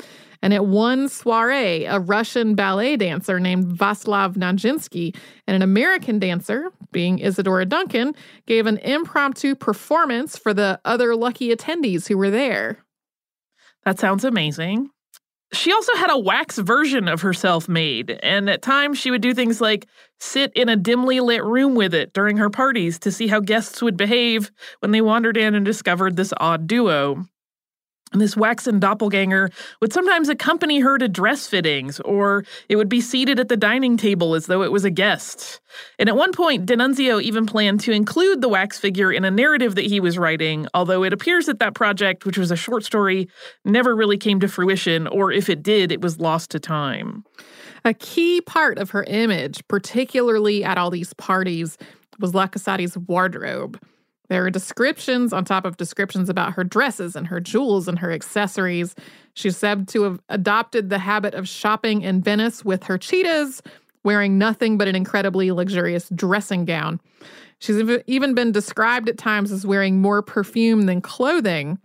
And 0.42 0.52
at 0.52 0.66
one 0.66 1.08
soiree, 1.08 1.84
a 1.84 2.00
Russian 2.00 2.56
ballet 2.56 2.96
dancer 2.96 3.38
named 3.38 3.78
Vaslav 3.78 4.34
Nijinsky 4.34 5.14
and 5.46 5.54
an 5.54 5.62
American 5.62 6.18
dancer, 6.18 6.72
being 6.90 7.20
Isadora 7.20 7.66
Duncan, 7.66 8.16
gave 8.46 8.66
an 8.66 8.78
impromptu 8.78 9.54
performance 9.54 10.36
for 10.36 10.52
the 10.52 10.80
other 10.84 11.14
lucky 11.14 11.54
attendees 11.54 12.08
who 12.08 12.18
were 12.18 12.30
there. 12.30 12.84
That 13.84 14.00
sounds 14.00 14.24
amazing. 14.24 14.90
She 15.52 15.72
also 15.72 15.94
had 15.96 16.11
a 16.11 16.18
wax 16.18 16.59
version 16.59 17.06
of 17.09 17.22
herself 17.22 17.68
made, 17.68 18.18
and 18.22 18.50
at 18.50 18.62
times 18.62 18.98
she 18.98 19.11
would 19.11 19.22
do 19.22 19.32
things 19.32 19.61
like 19.61 19.87
sit 20.18 20.52
in 20.54 20.68
a 20.68 20.76
dimly 20.76 21.20
lit 21.20 21.44
room 21.44 21.74
with 21.74 21.94
it 21.94 22.12
during 22.12 22.37
her 22.38 22.50
parties 22.50 22.98
to 23.00 23.12
see 23.12 23.28
how 23.28 23.40
guests 23.40 23.80
would 23.80 23.96
behave 23.96 24.50
when 24.80 24.90
they 24.90 25.00
wandered 25.00 25.37
in 25.37 25.54
and 25.54 25.64
discovered 25.64 26.16
this 26.16 26.32
odd 26.38 26.66
duo. 26.66 27.24
This 28.12 28.36
waxen 28.36 28.78
doppelganger 28.78 29.50
would 29.80 29.92
sometimes 29.92 30.28
accompany 30.28 30.78
her 30.78 30.96
to 30.96 31.08
dress 31.08 31.48
fittings, 31.48 31.98
or 32.00 32.44
it 32.68 32.76
would 32.76 32.88
be 32.88 33.00
seated 33.00 33.40
at 33.40 33.48
the 33.48 33.56
dining 33.56 33.96
table 33.96 34.34
as 34.36 34.46
though 34.46 34.62
it 34.62 34.70
was 34.70 34.84
a 34.84 34.90
guest. 34.90 35.60
And 35.98 36.08
at 36.08 36.16
one 36.16 36.32
point, 36.32 36.66
D'Annunzio 36.66 37.20
even 37.20 37.46
planned 37.46 37.80
to 37.80 37.92
include 37.92 38.40
the 38.40 38.48
wax 38.48 38.78
figure 38.78 39.12
in 39.12 39.24
a 39.24 39.30
narrative 39.30 39.74
that 39.74 39.86
he 39.86 39.98
was 39.98 40.18
writing, 40.18 40.68
although 40.72 41.02
it 41.02 41.12
appears 41.12 41.46
that 41.46 41.58
that 41.58 41.74
project, 41.74 42.24
which 42.24 42.38
was 42.38 42.52
a 42.52 42.56
short 42.56 42.84
story, 42.84 43.28
never 43.64 43.94
really 43.94 44.16
came 44.16 44.38
to 44.38 44.48
fruition, 44.48 45.08
or 45.08 45.32
if 45.32 45.50
it 45.50 45.62
did, 45.62 45.90
it 45.90 46.00
was 46.00 46.20
lost 46.20 46.50
to 46.50 46.60
time. 46.60 47.24
A 47.84 47.92
key 47.92 48.40
part 48.40 48.78
of 48.78 48.90
her 48.90 49.04
image, 49.04 49.66
particularly 49.66 50.64
at 50.64 50.78
all 50.78 50.90
these 50.90 51.12
parties, 51.14 51.76
was 52.20 52.34
La 52.34 52.46
Casati's 52.46 52.96
wardrobe. 52.96 53.80
There 54.28 54.44
are 54.44 54.50
descriptions 54.50 55.32
on 55.32 55.44
top 55.44 55.64
of 55.64 55.76
descriptions 55.76 56.28
about 56.28 56.54
her 56.54 56.64
dresses 56.64 57.14
and 57.16 57.26
her 57.28 57.40
jewels 57.40 57.88
and 57.88 57.98
her 57.98 58.12
accessories. 58.12 58.94
She's 59.34 59.56
said 59.56 59.88
to 59.88 60.02
have 60.02 60.20
adopted 60.28 60.90
the 60.90 60.98
habit 60.98 61.34
of 61.34 61.48
shopping 61.48 62.02
in 62.02 62.22
Venice 62.22 62.64
with 62.64 62.84
her 62.84 62.98
cheetahs, 62.98 63.62
wearing 64.02 64.38
nothing 64.38 64.78
but 64.78 64.88
an 64.88 64.96
incredibly 64.96 65.50
luxurious 65.52 66.08
dressing 66.10 66.64
gown. 66.64 67.00
She's 67.58 67.82
even 68.06 68.34
been 68.34 68.52
described 68.52 69.08
at 69.08 69.18
times 69.18 69.50
as 69.50 69.66
wearing 69.66 70.00
more 70.00 70.22
perfume 70.22 70.82
than 70.82 71.00
clothing. 71.00 71.78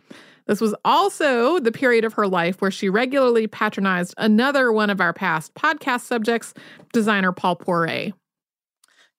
This 0.48 0.60
was 0.60 0.76
also 0.84 1.60
the 1.60 1.72
period 1.72 2.04
of 2.04 2.14
her 2.14 2.28
life 2.28 2.62
where 2.62 2.72
she 2.72 2.90
regularly 2.90 3.48
patronized 3.48 4.14
another 4.18 4.72
one 4.72 4.90
of 4.90 5.00
our 5.00 5.14
past 5.14 5.54
podcast 5.54 6.02
subjects, 6.02 6.54
designer 6.92 7.32
Paul 7.32 7.56
Poiret. 7.56 8.14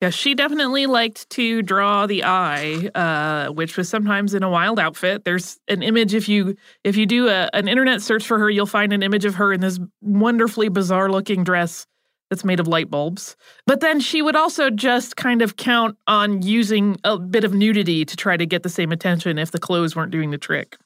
Yeah, 0.03 0.11
she 0.11 0.35
definitely 0.35 0.87
liked 0.87 1.31
to 1.31 1.63
draw 1.63 2.07
the 2.07 2.25
eye, 2.25 2.91
uh, 2.93 3.53
which 3.53 3.77
was 3.77 3.89
sometimes 3.89 4.35
in 4.35 4.43
a 4.43 4.51
wild 4.51 4.81
outfit. 4.81 5.25
There's 5.25 5.61
an 5.69 5.81
image 5.81 6.13
if 6.13 6.29
you 6.29 6.57
if 6.83 6.97
you 6.97 7.07
do 7.07 7.29
a, 7.29 7.49
an 7.55 7.69
internet 7.69 8.03
search 8.03 8.27
for 8.27 8.37
her, 8.41 8.51
you'll 8.51 8.67
find 8.67 8.93
an 8.93 9.05
image 9.05 9.25
of 9.25 9.37
her 9.37 9.53
in 9.53 9.61
this 9.61 9.79
wonderfully 10.01 10.69
bizarre 10.69 11.09
looking 11.09 11.45
dress 11.45 11.87
that's 12.33 12.47
made 12.47 12.61
of 12.61 12.67
light 12.67 12.91
bulbs. 12.91 13.37
But 13.67 13.81
then 13.81 14.01
she 14.01 14.23
would 14.23 14.37
also 14.37 14.71
just 14.71 15.17
kind 15.17 15.43
of 15.43 15.57
count 15.57 15.99
on 16.07 16.41
using 16.41 16.97
a 17.05 17.19
bit 17.19 17.45
of 17.45 17.53
nudity 17.53 18.07
to 18.07 18.17
try 18.17 18.39
to 18.39 18.47
get 18.47 18.63
the 18.63 18.71
same 18.71 18.91
attention 18.91 19.37
if 19.37 19.51
the 19.51 19.59
clothes 19.59 19.95
weren't 19.95 20.13
doing 20.13 20.31
the 20.31 20.39
trick. 20.39 20.79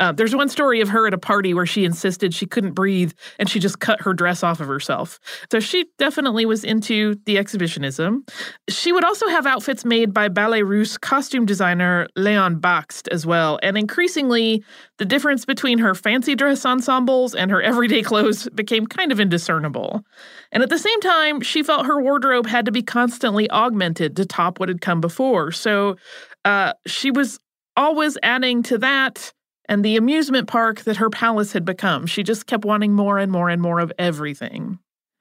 Uh, 0.00 0.12
there's 0.12 0.34
one 0.34 0.48
story 0.48 0.80
of 0.80 0.88
her 0.88 1.06
at 1.06 1.14
a 1.14 1.18
party 1.18 1.52
where 1.52 1.66
she 1.66 1.84
insisted 1.84 2.32
she 2.32 2.46
couldn't 2.46 2.72
breathe 2.72 3.12
and 3.38 3.48
she 3.48 3.58
just 3.58 3.80
cut 3.80 4.00
her 4.00 4.14
dress 4.14 4.42
off 4.42 4.60
of 4.60 4.68
herself. 4.68 5.18
So 5.50 5.58
she 5.58 5.86
definitely 5.98 6.46
was 6.46 6.62
into 6.62 7.16
the 7.26 7.36
exhibitionism. 7.38 8.24
She 8.68 8.92
would 8.92 9.04
also 9.04 9.26
have 9.28 9.46
outfits 9.46 9.84
made 9.84 10.14
by 10.14 10.28
Ballet 10.28 10.62
Russe 10.62 10.96
costume 10.98 11.46
designer 11.46 12.06
Leon 12.14 12.60
Bakst 12.60 13.08
as 13.08 13.26
well. 13.26 13.58
And 13.62 13.76
increasingly, 13.76 14.64
the 14.98 15.04
difference 15.04 15.44
between 15.44 15.78
her 15.78 15.94
fancy 15.94 16.36
dress 16.36 16.64
ensembles 16.64 17.34
and 17.34 17.50
her 17.50 17.62
everyday 17.62 18.02
clothes 18.02 18.48
became 18.50 18.86
kind 18.86 19.10
of 19.10 19.18
indiscernible. 19.18 20.04
And 20.52 20.62
at 20.62 20.70
the 20.70 20.78
same 20.78 21.00
time, 21.00 21.40
she 21.40 21.62
felt 21.62 21.86
her 21.86 22.00
wardrobe 22.00 22.46
had 22.46 22.64
to 22.64 22.72
be 22.72 22.82
constantly 22.82 23.50
augmented 23.50 24.16
to 24.16 24.24
top 24.24 24.58
what 24.58 24.68
had 24.68 24.80
come 24.80 25.00
before. 25.00 25.52
So 25.52 25.96
uh, 26.44 26.72
she 26.86 27.10
was 27.10 27.38
always 27.76 28.16
adding 28.22 28.62
to 28.64 28.78
that 28.78 29.32
and 29.68 29.84
the 29.84 29.96
amusement 29.96 30.48
park 30.48 30.80
that 30.84 30.96
her 30.96 31.10
palace 31.10 31.52
had 31.52 31.64
become. 31.64 32.06
She 32.06 32.22
just 32.22 32.46
kept 32.46 32.64
wanting 32.64 32.94
more 32.94 33.18
and 33.18 33.30
more 33.30 33.50
and 33.50 33.60
more 33.60 33.80
of 33.80 33.92
everything. 33.98 34.78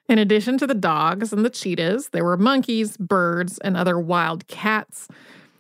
In 0.08 0.20
addition 0.20 0.58
to 0.60 0.68
the 0.68 0.74
dogs 0.74 1.34
and 1.34 1.44
the 1.44 1.50
cheetahs, 1.50 2.10
there 2.10 2.24
were 2.24 2.38
monkeys, 2.38 2.96
birds, 2.96 3.58
and 3.60 3.76
other 3.76 4.00
wild 4.00 4.48
cats. 4.48 5.10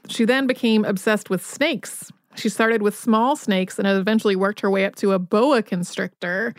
She 0.08 0.24
then 0.24 0.48
became 0.48 0.86
obsessed 0.86 1.30
with 1.30 1.46
snakes. 1.46 2.12
She 2.38 2.48
started 2.48 2.82
with 2.82 2.98
small 2.98 3.36
snakes 3.36 3.78
and 3.78 3.88
eventually 3.88 4.38
worked 4.38 4.62
her 4.62 4.70
way 4.70 4.86
up 4.86 4.96
to 4.98 5.12
a 5.12 5.20
boa 5.20 5.62
constrictor. 5.62 6.54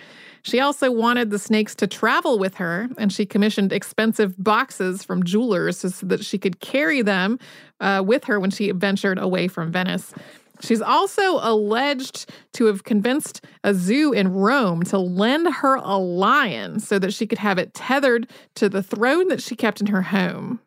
She 0.48 0.60
also 0.60 0.90
wanted 0.90 1.28
the 1.28 1.38
snakes 1.38 1.74
to 1.74 1.86
travel 1.86 2.38
with 2.38 2.54
her, 2.54 2.88
and 2.96 3.12
she 3.12 3.26
commissioned 3.26 3.70
expensive 3.70 4.34
boxes 4.42 5.04
from 5.04 5.22
jewelers 5.22 5.76
so 5.76 6.06
that 6.06 6.24
she 6.24 6.38
could 6.38 6.60
carry 6.60 7.02
them 7.02 7.38
uh, 7.80 8.02
with 8.04 8.24
her 8.24 8.40
when 8.40 8.50
she 8.50 8.70
ventured 8.70 9.18
away 9.18 9.48
from 9.48 9.70
Venice. 9.70 10.14
She's 10.62 10.80
also 10.80 11.38
alleged 11.42 12.30
to 12.54 12.64
have 12.64 12.84
convinced 12.84 13.44
a 13.62 13.74
zoo 13.74 14.14
in 14.14 14.32
Rome 14.32 14.84
to 14.84 14.98
lend 14.98 15.52
her 15.56 15.74
a 15.74 15.98
lion 15.98 16.80
so 16.80 16.98
that 16.98 17.12
she 17.12 17.26
could 17.26 17.38
have 17.38 17.58
it 17.58 17.74
tethered 17.74 18.30
to 18.54 18.70
the 18.70 18.82
throne 18.82 19.28
that 19.28 19.42
she 19.42 19.54
kept 19.54 19.82
in 19.82 19.88
her 19.88 20.00
home. 20.00 20.60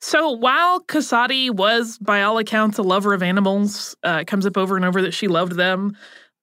So 0.00 0.30
while 0.30 0.80
Casati 0.80 1.50
was, 1.50 1.98
by 1.98 2.22
all 2.22 2.38
accounts, 2.38 2.78
a 2.78 2.82
lover 2.82 3.12
of 3.12 3.22
animals, 3.22 3.94
uh, 4.02 4.24
comes 4.26 4.46
up 4.46 4.56
over 4.56 4.76
and 4.76 4.84
over 4.86 5.02
that 5.02 5.12
she 5.12 5.28
loved 5.28 5.52
them, 5.52 5.94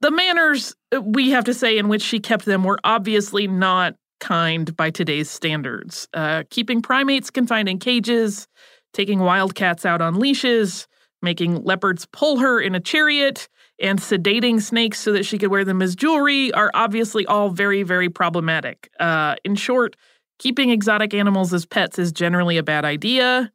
the 0.01 0.11
manners, 0.11 0.75
uh, 0.95 1.01
we 1.01 1.31
have 1.31 1.45
to 1.45 1.53
say, 1.53 1.77
in 1.77 1.87
which 1.87 2.01
she 2.01 2.19
kept 2.19 2.45
them 2.45 2.63
were 2.63 2.79
obviously 2.83 3.47
not 3.47 3.95
kind 4.19 4.75
by 4.75 4.89
today's 4.89 5.29
standards. 5.29 6.07
Uh, 6.13 6.43
keeping 6.49 6.81
primates 6.81 7.29
confined 7.29 7.69
in 7.69 7.79
cages, 7.79 8.47
taking 8.93 9.19
wildcats 9.19 9.85
out 9.85 10.01
on 10.01 10.19
leashes, 10.19 10.87
making 11.21 11.63
leopards 11.63 12.05
pull 12.11 12.39
her 12.39 12.59
in 12.59 12.75
a 12.75 12.79
chariot, 12.79 13.47
and 13.79 13.99
sedating 13.99 14.61
snakes 14.61 14.99
so 14.99 15.11
that 15.11 15.25
she 15.25 15.37
could 15.37 15.49
wear 15.49 15.65
them 15.65 15.81
as 15.81 15.95
jewelry 15.95 16.51
are 16.53 16.71
obviously 16.73 17.25
all 17.25 17.49
very, 17.49 17.83
very 17.83 18.09
problematic. 18.09 18.89
Uh, 18.99 19.35
in 19.43 19.55
short, 19.55 19.95
keeping 20.39 20.69
exotic 20.69 21.13
animals 21.13 21.53
as 21.53 21.65
pets 21.65 21.99
is 21.99 22.11
generally 22.11 22.57
a 22.57 22.63
bad 22.63 22.85
idea, 22.85 23.51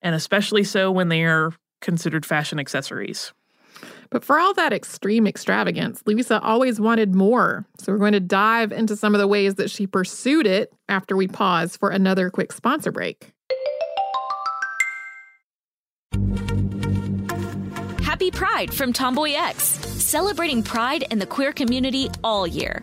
and 0.00 0.14
especially 0.14 0.62
so 0.62 0.92
when 0.92 1.08
they 1.08 1.24
are 1.24 1.52
considered 1.80 2.24
fashion 2.24 2.58
accessories. 2.60 3.32
But 4.10 4.24
for 4.24 4.38
all 4.38 4.54
that 4.54 4.72
extreme 4.72 5.26
extravagance, 5.26 6.02
Luisa 6.06 6.40
always 6.40 6.80
wanted 6.80 7.14
more. 7.14 7.66
So 7.78 7.92
we're 7.92 7.98
going 7.98 8.12
to 8.12 8.20
dive 8.20 8.72
into 8.72 8.96
some 8.96 9.14
of 9.14 9.20
the 9.20 9.26
ways 9.26 9.56
that 9.56 9.70
she 9.70 9.86
pursued 9.86 10.46
it 10.46 10.72
after 10.88 11.16
we 11.16 11.28
pause 11.28 11.76
for 11.76 11.90
another 11.90 12.30
quick 12.30 12.52
sponsor 12.52 12.90
break. 12.90 13.32
Happy 18.02 18.30
Pride 18.30 18.74
from 18.74 18.92
Tomboy 18.92 19.34
X, 19.34 19.62
celebrating 19.64 20.62
pride 20.62 21.04
in 21.10 21.18
the 21.18 21.26
queer 21.26 21.52
community 21.52 22.10
all 22.24 22.46
year. 22.46 22.82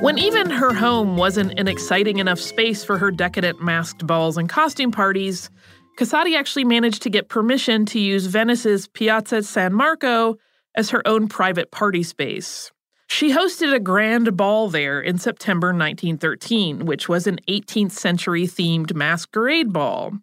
When 0.00 0.18
even 0.18 0.50
her 0.50 0.74
home 0.74 1.16
wasn't 1.16 1.58
an 1.58 1.66
exciting 1.66 2.18
enough 2.18 2.38
space 2.38 2.84
for 2.84 2.98
her 2.98 3.10
decadent 3.10 3.62
masked 3.62 4.06
balls 4.06 4.36
and 4.36 4.48
costume 4.48 4.92
parties, 4.92 5.48
Casati 5.98 6.36
actually 6.36 6.64
managed 6.64 7.02
to 7.02 7.10
get 7.10 7.28
permission 7.28 7.86
to 7.86 7.98
use 7.98 8.26
Venice's 8.26 8.86
Piazza 8.88 9.42
San 9.42 9.72
Marco 9.72 10.36
as 10.74 10.90
her 10.90 11.06
own 11.06 11.28
private 11.28 11.70
party 11.70 12.02
space. 12.02 12.70
She 13.08 13.32
hosted 13.32 13.72
a 13.72 13.78
grand 13.78 14.36
ball 14.36 14.68
there 14.68 15.00
in 15.00 15.18
September 15.18 15.68
1913, 15.68 16.84
which 16.84 17.08
was 17.08 17.26
an 17.26 17.38
18th 17.48 17.92
century 17.92 18.46
themed 18.46 18.94
masquerade 18.94 19.72
ball. 19.72 20.14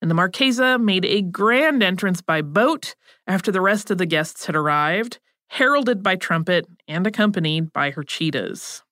And 0.00 0.10
the 0.10 0.14
Marchesa 0.14 0.78
made 0.78 1.04
a 1.04 1.22
grand 1.22 1.82
entrance 1.82 2.22
by 2.22 2.42
boat 2.42 2.94
after 3.26 3.50
the 3.50 3.60
rest 3.60 3.90
of 3.90 3.98
the 3.98 4.06
guests 4.06 4.46
had 4.46 4.54
arrived, 4.54 5.18
heralded 5.48 6.02
by 6.02 6.16
trumpet 6.16 6.66
and 6.86 7.06
accompanied 7.06 7.72
by 7.72 7.90
her 7.90 8.02
cheetahs. 8.02 8.82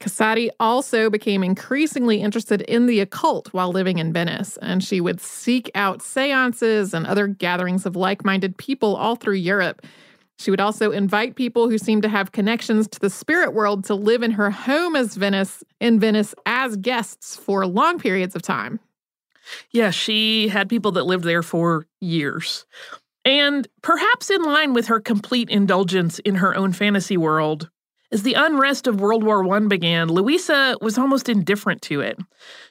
Casati 0.00 0.50
also 0.60 1.10
became 1.10 1.42
increasingly 1.42 2.20
interested 2.20 2.62
in 2.62 2.86
the 2.86 3.00
occult 3.00 3.52
while 3.52 3.70
living 3.70 3.98
in 3.98 4.12
Venice, 4.12 4.56
and 4.58 4.84
she 4.84 5.00
would 5.00 5.20
seek 5.20 5.70
out 5.74 6.02
seances 6.02 6.94
and 6.94 7.06
other 7.06 7.26
gatherings 7.26 7.84
of 7.84 7.96
like 7.96 8.24
minded 8.24 8.56
people 8.56 8.94
all 8.96 9.16
through 9.16 9.34
Europe. 9.34 9.84
She 10.38 10.52
would 10.52 10.60
also 10.60 10.92
invite 10.92 11.34
people 11.34 11.68
who 11.68 11.78
seemed 11.78 12.02
to 12.02 12.08
have 12.08 12.30
connections 12.30 12.86
to 12.88 13.00
the 13.00 13.10
spirit 13.10 13.52
world 13.52 13.84
to 13.86 13.94
live 13.96 14.22
in 14.22 14.30
her 14.32 14.50
home 14.50 14.94
as 14.94 15.16
Venice 15.16 15.64
in 15.80 15.98
Venice 15.98 16.34
as 16.46 16.76
guests 16.76 17.34
for 17.34 17.66
long 17.66 17.98
periods 17.98 18.36
of 18.36 18.42
time. 18.42 18.78
Yeah, 19.70 19.90
she 19.90 20.48
had 20.48 20.68
people 20.68 20.92
that 20.92 21.06
lived 21.06 21.24
there 21.24 21.42
for 21.42 21.86
years. 22.00 22.66
And 23.24 23.68
perhaps 23.82 24.30
in 24.30 24.42
line 24.42 24.72
with 24.72 24.86
her 24.86 25.00
complete 25.00 25.50
indulgence 25.50 26.18
in 26.20 26.36
her 26.36 26.54
own 26.56 26.72
fantasy 26.72 27.16
world, 27.16 27.68
as 28.10 28.22
the 28.22 28.34
unrest 28.34 28.86
of 28.86 29.00
World 29.00 29.22
War 29.22 29.54
I 29.54 29.60
began, 29.60 30.08
Luisa 30.08 30.76
was 30.80 30.96
almost 30.96 31.28
indifferent 31.28 31.82
to 31.82 32.00
it. 32.00 32.18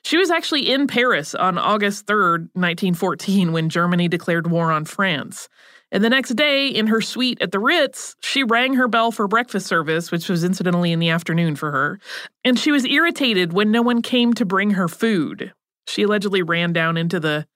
She 0.03 0.17
was 0.17 0.31
actually 0.31 0.71
in 0.71 0.87
Paris 0.87 1.35
on 1.35 1.59
August 1.59 2.07
3rd, 2.07 2.49
1914, 2.53 3.51
when 3.51 3.69
Germany 3.69 4.07
declared 4.07 4.49
war 4.49 4.71
on 4.71 4.85
France. 4.85 5.47
And 5.91 6.03
the 6.03 6.09
next 6.09 6.35
day, 6.35 6.67
in 6.67 6.87
her 6.87 7.01
suite 7.01 7.39
at 7.39 7.51
the 7.51 7.59
Ritz, 7.59 8.15
she 8.21 8.43
rang 8.43 8.73
her 8.73 8.87
bell 8.87 9.11
for 9.11 9.27
breakfast 9.27 9.67
service, 9.67 10.11
which 10.11 10.27
was 10.27 10.43
incidentally 10.43 10.91
in 10.91 10.99
the 10.99 11.09
afternoon 11.09 11.55
for 11.55 11.71
her. 11.71 11.99
And 12.43 12.57
she 12.57 12.71
was 12.71 12.83
irritated 12.83 13.53
when 13.53 13.71
no 13.71 13.83
one 13.83 14.01
came 14.01 14.33
to 14.33 14.45
bring 14.45 14.71
her 14.71 14.87
food. 14.87 15.53
She 15.87 16.03
allegedly 16.03 16.41
ran 16.41 16.73
down 16.73 16.97
into 16.97 17.19
the 17.19 17.47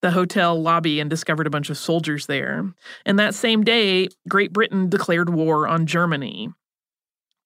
the 0.00 0.10
hotel 0.12 0.60
lobby 0.60 1.00
and 1.00 1.10
discovered 1.10 1.48
a 1.48 1.50
bunch 1.50 1.70
of 1.70 1.76
soldiers 1.76 2.26
there. 2.26 2.72
And 3.04 3.18
that 3.18 3.34
same 3.34 3.64
day, 3.64 4.08
Great 4.28 4.52
Britain 4.52 4.88
declared 4.88 5.28
war 5.28 5.66
on 5.66 5.86
Germany. 5.86 6.50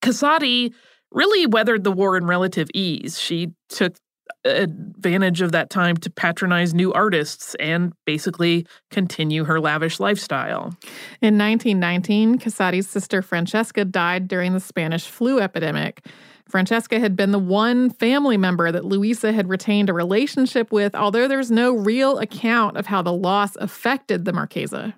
Casati 0.03 0.75
really 1.11 1.47
weathered 1.47 1.85
the 1.85 1.93
war 1.93 2.17
in 2.17 2.27
relative 2.27 2.69
ease. 2.75 3.19
She 3.19 3.53
took 3.71 3.97
advantage 4.45 5.41
of 5.41 5.53
that 5.53 5.71
time 5.71 5.97
to 5.97 6.11
patronize 6.11 6.75
new 6.75 6.93
artists 6.93 7.55
and 7.57 7.93
basically 8.07 8.67
continue 8.91 9.45
her 9.45 9.61
lavish 9.61 10.01
lifestyle. 10.01 10.77
In 11.21 11.39
1919, 11.39 12.39
Casati's 12.39 12.89
sister 12.89 13.23
Francesca 13.23 13.85
died 13.85 14.29
during 14.29 14.53
the 14.53 14.61
Spanish 14.61 15.07
flu 15.07 15.39
epidemic. 15.39 16.05
Francesca 16.53 17.01
had 17.01 17.17
been 17.17 17.33
the 17.33 17.39
one 17.39 17.89
family 17.89 18.37
member 18.37 18.71
that 18.71 18.85
Luisa 18.85 19.33
had 19.33 19.49
retained 19.49 19.89
a 19.89 19.95
relationship 19.95 20.71
with, 20.71 20.95
although 20.95 21.27
there's 21.27 21.51
no 21.51 21.75
real 21.75 22.19
account 22.19 22.77
of 22.77 22.85
how 22.85 23.01
the 23.01 23.13
loss 23.13 23.57
affected 23.57 24.27
the 24.27 24.35
Marchesa. 24.35 24.95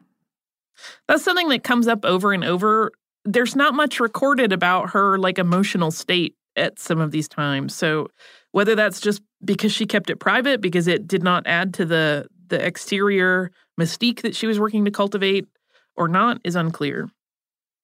That's 1.06 1.22
something 1.22 1.48
that 1.50 1.62
comes 1.62 1.86
up 1.86 2.04
over 2.04 2.32
and 2.32 2.44
over 2.44 2.90
there's 3.24 3.56
not 3.56 3.72
much 3.72 4.00
recorded 4.00 4.52
about 4.52 4.90
her 4.90 5.16
like 5.16 5.38
emotional 5.38 5.90
state 5.90 6.34
at 6.56 6.78
some 6.78 7.00
of 7.00 7.12
these 7.12 7.28
times. 7.28 7.72
So 7.72 8.08
whether 8.50 8.74
that's 8.74 9.00
just 9.00 9.22
because 9.44 9.72
she 9.72 9.86
kept 9.86 10.10
it 10.10 10.16
private 10.20 10.60
because 10.60 10.88
it 10.88 11.06
did 11.06 11.22
not 11.22 11.46
add 11.46 11.72
to 11.74 11.84
the 11.84 12.26
the 12.48 12.64
exterior 12.64 13.50
mystique 13.80 14.22
that 14.22 14.36
she 14.36 14.46
was 14.46 14.60
working 14.60 14.84
to 14.84 14.90
cultivate 14.90 15.46
or 15.96 16.08
not 16.08 16.40
is 16.44 16.56
unclear. 16.56 17.08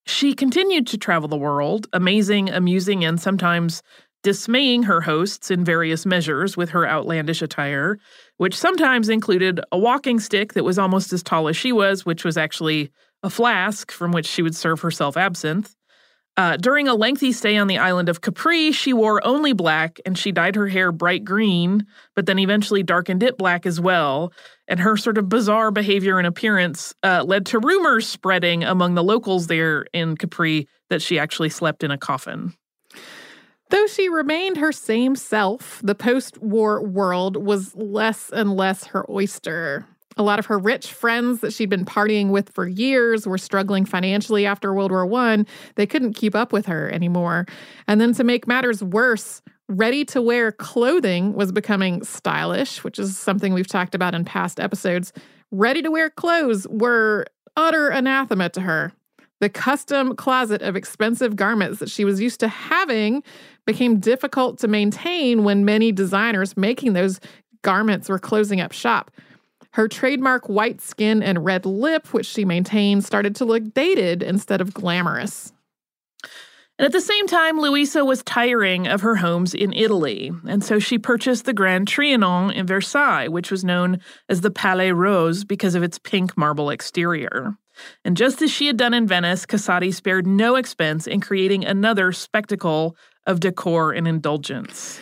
She 0.05 0.33
continued 0.33 0.87
to 0.87 0.97
travel 0.97 1.27
the 1.29 1.37
world, 1.37 1.87
amazing, 1.93 2.49
amusing, 2.49 3.05
and 3.05 3.19
sometimes 3.19 3.81
dismaying 4.23 4.83
her 4.83 5.01
hosts 5.01 5.49
in 5.49 5.65
various 5.65 6.05
measures 6.05 6.55
with 6.55 6.69
her 6.69 6.87
outlandish 6.87 7.41
attire, 7.41 7.97
which 8.37 8.57
sometimes 8.57 9.09
included 9.09 9.59
a 9.71 9.77
walking 9.77 10.19
stick 10.19 10.53
that 10.53 10.63
was 10.63 10.77
almost 10.77 11.11
as 11.11 11.23
tall 11.23 11.47
as 11.47 11.57
she 11.57 11.71
was, 11.71 12.05
which 12.05 12.23
was 12.23 12.37
actually 12.37 12.91
a 13.23 13.29
flask 13.29 13.91
from 13.91 14.11
which 14.11 14.27
she 14.27 14.41
would 14.41 14.55
serve 14.55 14.81
herself 14.81 15.17
absinthe. 15.17 15.75
Uh, 16.41 16.57
during 16.57 16.87
a 16.87 16.95
lengthy 16.95 17.31
stay 17.31 17.55
on 17.55 17.67
the 17.67 17.77
island 17.77 18.09
of 18.09 18.21
Capri, 18.21 18.71
she 18.71 18.93
wore 18.93 19.23
only 19.23 19.53
black 19.53 19.99
and 20.07 20.17
she 20.17 20.31
dyed 20.31 20.55
her 20.55 20.67
hair 20.67 20.91
bright 20.91 21.23
green, 21.23 21.85
but 22.15 22.25
then 22.25 22.39
eventually 22.39 22.81
darkened 22.81 23.21
it 23.21 23.37
black 23.37 23.67
as 23.67 23.79
well. 23.79 24.33
And 24.67 24.79
her 24.79 24.97
sort 24.97 25.19
of 25.19 25.29
bizarre 25.29 25.69
behavior 25.69 26.17
and 26.17 26.25
appearance 26.25 26.95
uh, 27.03 27.23
led 27.27 27.45
to 27.47 27.59
rumors 27.59 28.07
spreading 28.07 28.63
among 28.63 28.95
the 28.95 29.03
locals 29.03 29.45
there 29.45 29.85
in 29.93 30.17
Capri 30.17 30.67
that 30.89 31.03
she 31.03 31.19
actually 31.19 31.49
slept 31.49 31.83
in 31.83 31.91
a 31.91 31.97
coffin. 31.97 32.55
Though 33.69 33.85
she 33.85 34.09
remained 34.09 34.57
her 34.57 34.71
same 34.71 35.15
self, 35.15 35.79
the 35.83 35.93
post 35.93 36.41
war 36.41 36.83
world 36.83 37.37
was 37.37 37.75
less 37.75 38.31
and 38.31 38.55
less 38.55 38.85
her 38.85 39.05
oyster. 39.11 39.85
A 40.17 40.23
lot 40.23 40.39
of 40.39 40.45
her 40.47 40.59
rich 40.59 40.91
friends 40.91 41.39
that 41.39 41.53
she'd 41.53 41.69
been 41.69 41.85
partying 41.85 42.29
with 42.29 42.49
for 42.53 42.67
years 42.67 43.25
were 43.25 43.37
struggling 43.37 43.85
financially 43.85 44.45
after 44.45 44.73
World 44.73 44.91
War 44.91 45.11
I. 45.13 45.45
They 45.75 45.87
couldn't 45.87 46.13
keep 46.13 46.35
up 46.35 46.51
with 46.51 46.65
her 46.65 46.91
anymore. 46.91 47.45
And 47.87 48.01
then 48.01 48.13
to 48.15 48.23
make 48.23 48.47
matters 48.47 48.83
worse, 48.83 49.41
ready 49.69 50.03
to 50.05 50.21
wear 50.21 50.51
clothing 50.51 51.33
was 51.33 51.51
becoming 51.51 52.03
stylish, 52.03 52.83
which 52.83 52.99
is 52.99 53.17
something 53.17 53.53
we've 53.53 53.67
talked 53.67 53.95
about 53.95 54.13
in 54.13 54.25
past 54.25 54.59
episodes. 54.59 55.13
Ready 55.49 55.81
to 55.81 55.89
wear 55.89 56.09
clothes 56.09 56.67
were 56.69 57.25
utter 57.55 57.89
anathema 57.89 58.49
to 58.49 58.61
her. 58.61 58.91
The 59.39 59.49
custom 59.49 60.15
closet 60.15 60.61
of 60.61 60.75
expensive 60.75 61.35
garments 61.35 61.79
that 61.79 61.89
she 61.89 62.05
was 62.05 62.21
used 62.21 62.39
to 62.41 62.47
having 62.47 63.23
became 63.65 63.99
difficult 63.99 64.59
to 64.59 64.67
maintain 64.67 65.43
when 65.43 65.65
many 65.65 65.91
designers 65.91 66.55
making 66.55 66.93
those 66.93 67.19
garments 67.63 68.07
were 68.07 68.19
closing 68.19 68.61
up 68.61 68.71
shop. 68.71 69.09
Her 69.73 69.87
trademark 69.87 70.49
white 70.49 70.81
skin 70.81 71.23
and 71.23 71.45
red 71.45 71.65
lip, 71.65 72.13
which 72.13 72.25
she 72.25 72.43
maintained, 72.43 73.05
started 73.05 73.35
to 73.37 73.45
look 73.45 73.73
dated 73.73 74.21
instead 74.21 74.59
of 74.59 74.73
glamorous. 74.73 75.53
And 76.77 76.85
at 76.87 76.93
the 76.93 77.01
same 77.01 77.27
time, 77.27 77.59
Luisa 77.59 78.03
was 78.03 78.23
tiring 78.23 78.87
of 78.87 79.01
her 79.01 79.15
homes 79.15 79.53
in 79.53 79.71
Italy, 79.71 80.31
and 80.47 80.63
so 80.63 80.79
she 80.79 80.97
purchased 80.97 81.45
the 81.45 81.53
Grand 81.53 81.87
Trianon 81.87 82.51
in 82.51 82.65
Versailles, 82.65 83.27
which 83.27 83.51
was 83.51 83.63
known 83.63 83.99
as 84.27 84.41
the 84.41 84.49
Palais 84.49 84.91
Rose 84.91 85.43
because 85.43 85.75
of 85.75 85.83
its 85.83 85.99
pink 85.99 86.35
marble 86.35 86.71
exterior. 86.71 87.55
And 88.03 88.17
just 88.17 88.41
as 88.41 88.51
she 88.51 88.67
had 88.67 88.77
done 88.77 88.93
in 88.93 89.07
Venice, 89.07 89.45
Casati 89.45 89.93
spared 89.93 90.25
no 90.25 90.55
expense 90.55 91.07
in 91.07 91.21
creating 91.21 91.65
another 91.65 92.11
spectacle 92.11 92.97
of 93.27 93.39
decor 93.39 93.93
and 93.93 94.07
indulgence. 94.07 94.99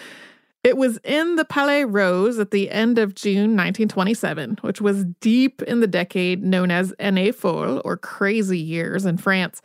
It 0.61 0.75
was 0.75 0.99
in 1.05 1.37
the 1.37 1.45
Palais 1.45 1.85
Rose 1.85 2.37
at 2.37 2.51
the 2.51 2.69
end 2.69 2.99
of 2.99 3.15
June 3.15 3.55
1927, 3.55 4.57
which 4.61 4.81
was 4.81 5.05
deep 5.21 5.61
in 5.61 5.79
the 5.79 5.87
decade 5.87 6.43
known 6.43 6.69
as 6.69 6.93
Année 6.99 7.33
Folle, 7.33 7.81
or 7.85 7.95
Crazy 7.95 8.59
Years 8.59 9.05
in 9.05 9.17
France. 9.17 9.61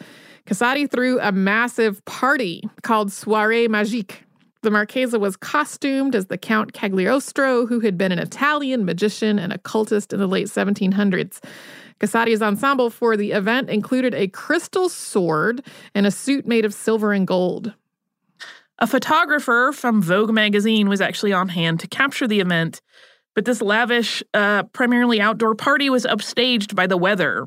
Casati 0.47 0.89
threw 0.89 1.19
a 1.19 1.33
massive 1.33 2.05
party 2.05 2.63
called 2.83 3.09
Soirée 3.09 3.67
Magique. 3.67 4.19
The 4.63 4.71
Marchesa 4.71 5.19
was 5.19 5.37
costumed 5.37 6.15
as 6.15 6.27
the 6.27 6.39
Count 6.39 6.75
Cagliostro, 6.75 7.67
who 7.67 7.81
had 7.81 7.99
been 7.99 8.13
an 8.13 8.21
Italian 8.21 8.85
magician 8.85 9.37
and 9.41 9.53
occultist 9.53 10.13
in 10.13 10.21
the 10.21 10.29
late 10.29 10.47
1700s. 10.47 11.43
Casati's 11.99 12.41
ensemble 12.41 12.89
for 12.89 13.17
the 13.17 13.33
event 13.33 13.69
included 13.69 14.15
a 14.15 14.29
crystal 14.29 14.89
sword 14.89 15.67
and 15.93 16.07
a 16.07 16.13
suit 16.13 16.47
made 16.47 16.65
of 16.65 16.73
silver 16.73 17.13
and 17.13 17.27
gold. 17.27 17.75
A 18.79 18.87
photographer 18.87 19.73
from 19.73 20.03
Vogue 20.03 20.33
magazine 20.33 20.89
was 20.89 21.01
actually 21.01 21.33
on 21.33 21.49
hand 21.49 21.81
to 21.81 21.87
capture 21.87 22.27
the 22.27 22.41
event, 22.41 22.81
but 23.35 23.45
this 23.45 23.63
lavish, 23.63 24.23
uh, 24.33 24.65
primarily 24.65 25.21
outdoor 25.21 25.55
party 25.55 25.89
was 25.89 26.05
upstaged 26.05 26.75
by 26.75 26.87
the 26.87 26.97
weather. 26.97 27.47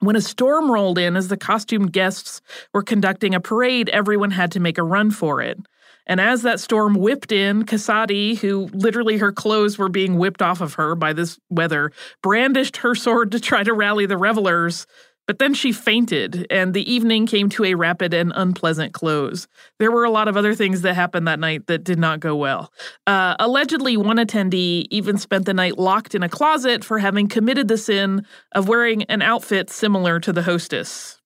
When 0.00 0.16
a 0.16 0.20
storm 0.20 0.70
rolled 0.70 0.98
in 0.98 1.16
as 1.16 1.28
the 1.28 1.36
costumed 1.36 1.92
guests 1.92 2.42
were 2.72 2.82
conducting 2.82 3.34
a 3.34 3.40
parade, 3.40 3.88
everyone 3.88 4.32
had 4.32 4.52
to 4.52 4.60
make 4.60 4.76
a 4.76 4.82
run 4.82 5.10
for 5.10 5.40
it. 5.40 5.58
And 6.06 6.20
as 6.20 6.42
that 6.42 6.60
storm 6.60 6.94
whipped 6.94 7.32
in, 7.32 7.64
Casati, 7.64 8.36
who 8.36 8.68
literally 8.72 9.16
her 9.18 9.32
clothes 9.32 9.78
were 9.78 9.88
being 9.88 10.18
whipped 10.18 10.42
off 10.42 10.60
of 10.60 10.74
her 10.74 10.94
by 10.94 11.12
this 11.12 11.38
weather, 11.48 11.92
brandished 12.22 12.78
her 12.78 12.94
sword 12.94 13.32
to 13.32 13.40
try 13.40 13.62
to 13.62 13.72
rally 13.72 14.04
the 14.04 14.18
revelers, 14.18 14.86
but 15.26 15.38
then 15.38 15.54
she 15.54 15.72
fainted, 15.72 16.46
and 16.50 16.74
the 16.74 16.90
evening 16.90 17.26
came 17.26 17.48
to 17.50 17.64
a 17.64 17.74
rapid 17.74 18.12
and 18.12 18.32
unpleasant 18.34 18.92
close. 18.92 19.46
There 19.78 19.90
were 19.90 20.04
a 20.04 20.10
lot 20.10 20.28
of 20.28 20.36
other 20.36 20.54
things 20.54 20.82
that 20.82 20.94
happened 20.94 21.26
that 21.26 21.40
night 21.40 21.66
that 21.66 21.84
did 21.84 21.98
not 21.98 22.20
go 22.20 22.36
well. 22.36 22.72
Uh, 23.06 23.34
allegedly, 23.38 23.96
one 23.96 24.18
attendee 24.18 24.86
even 24.90 25.16
spent 25.16 25.46
the 25.46 25.54
night 25.54 25.78
locked 25.78 26.14
in 26.14 26.22
a 26.22 26.28
closet 26.28 26.84
for 26.84 26.98
having 26.98 27.28
committed 27.28 27.68
the 27.68 27.78
sin 27.78 28.26
of 28.52 28.68
wearing 28.68 29.04
an 29.04 29.22
outfit 29.22 29.70
similar 29.70 30.20
to 30.20 30.32
the 30.32 30.42
hostess. 30.42 31.20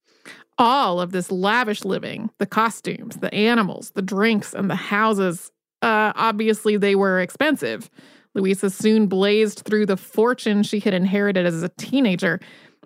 All 0.59 1.01
of 1.01 1.12
this 1.12 1.30
lavish 1.30 1.84
living, 1.84 2.30
the 2.38 2.46
costumes, 2.46 3.16
the 3.16 3.32
animals, 3.32 3.92
the 3.94 4.03
drinks, 4.03 4.55
and 4.55 4.68
the 4.68 4.76
houses, 4.76 5.51
uh, 5.82 6.12
obviously, 6.16 6.76
they 6.76 6.94
were 6.94 7.20
expensive. 7.20 7.90
Luisa 8.34 8.70
soon 8.70 9.07
blazed 9.07 9.62
through 9.64 9.86
the 9.86 9.96
fortune 9.96 10.62
she 10.62 10.80
had 10.80 10.94
inherited 10.94 11.46
as 11.46 11.62
a 11.62 11.68
teenager 11.70 12.40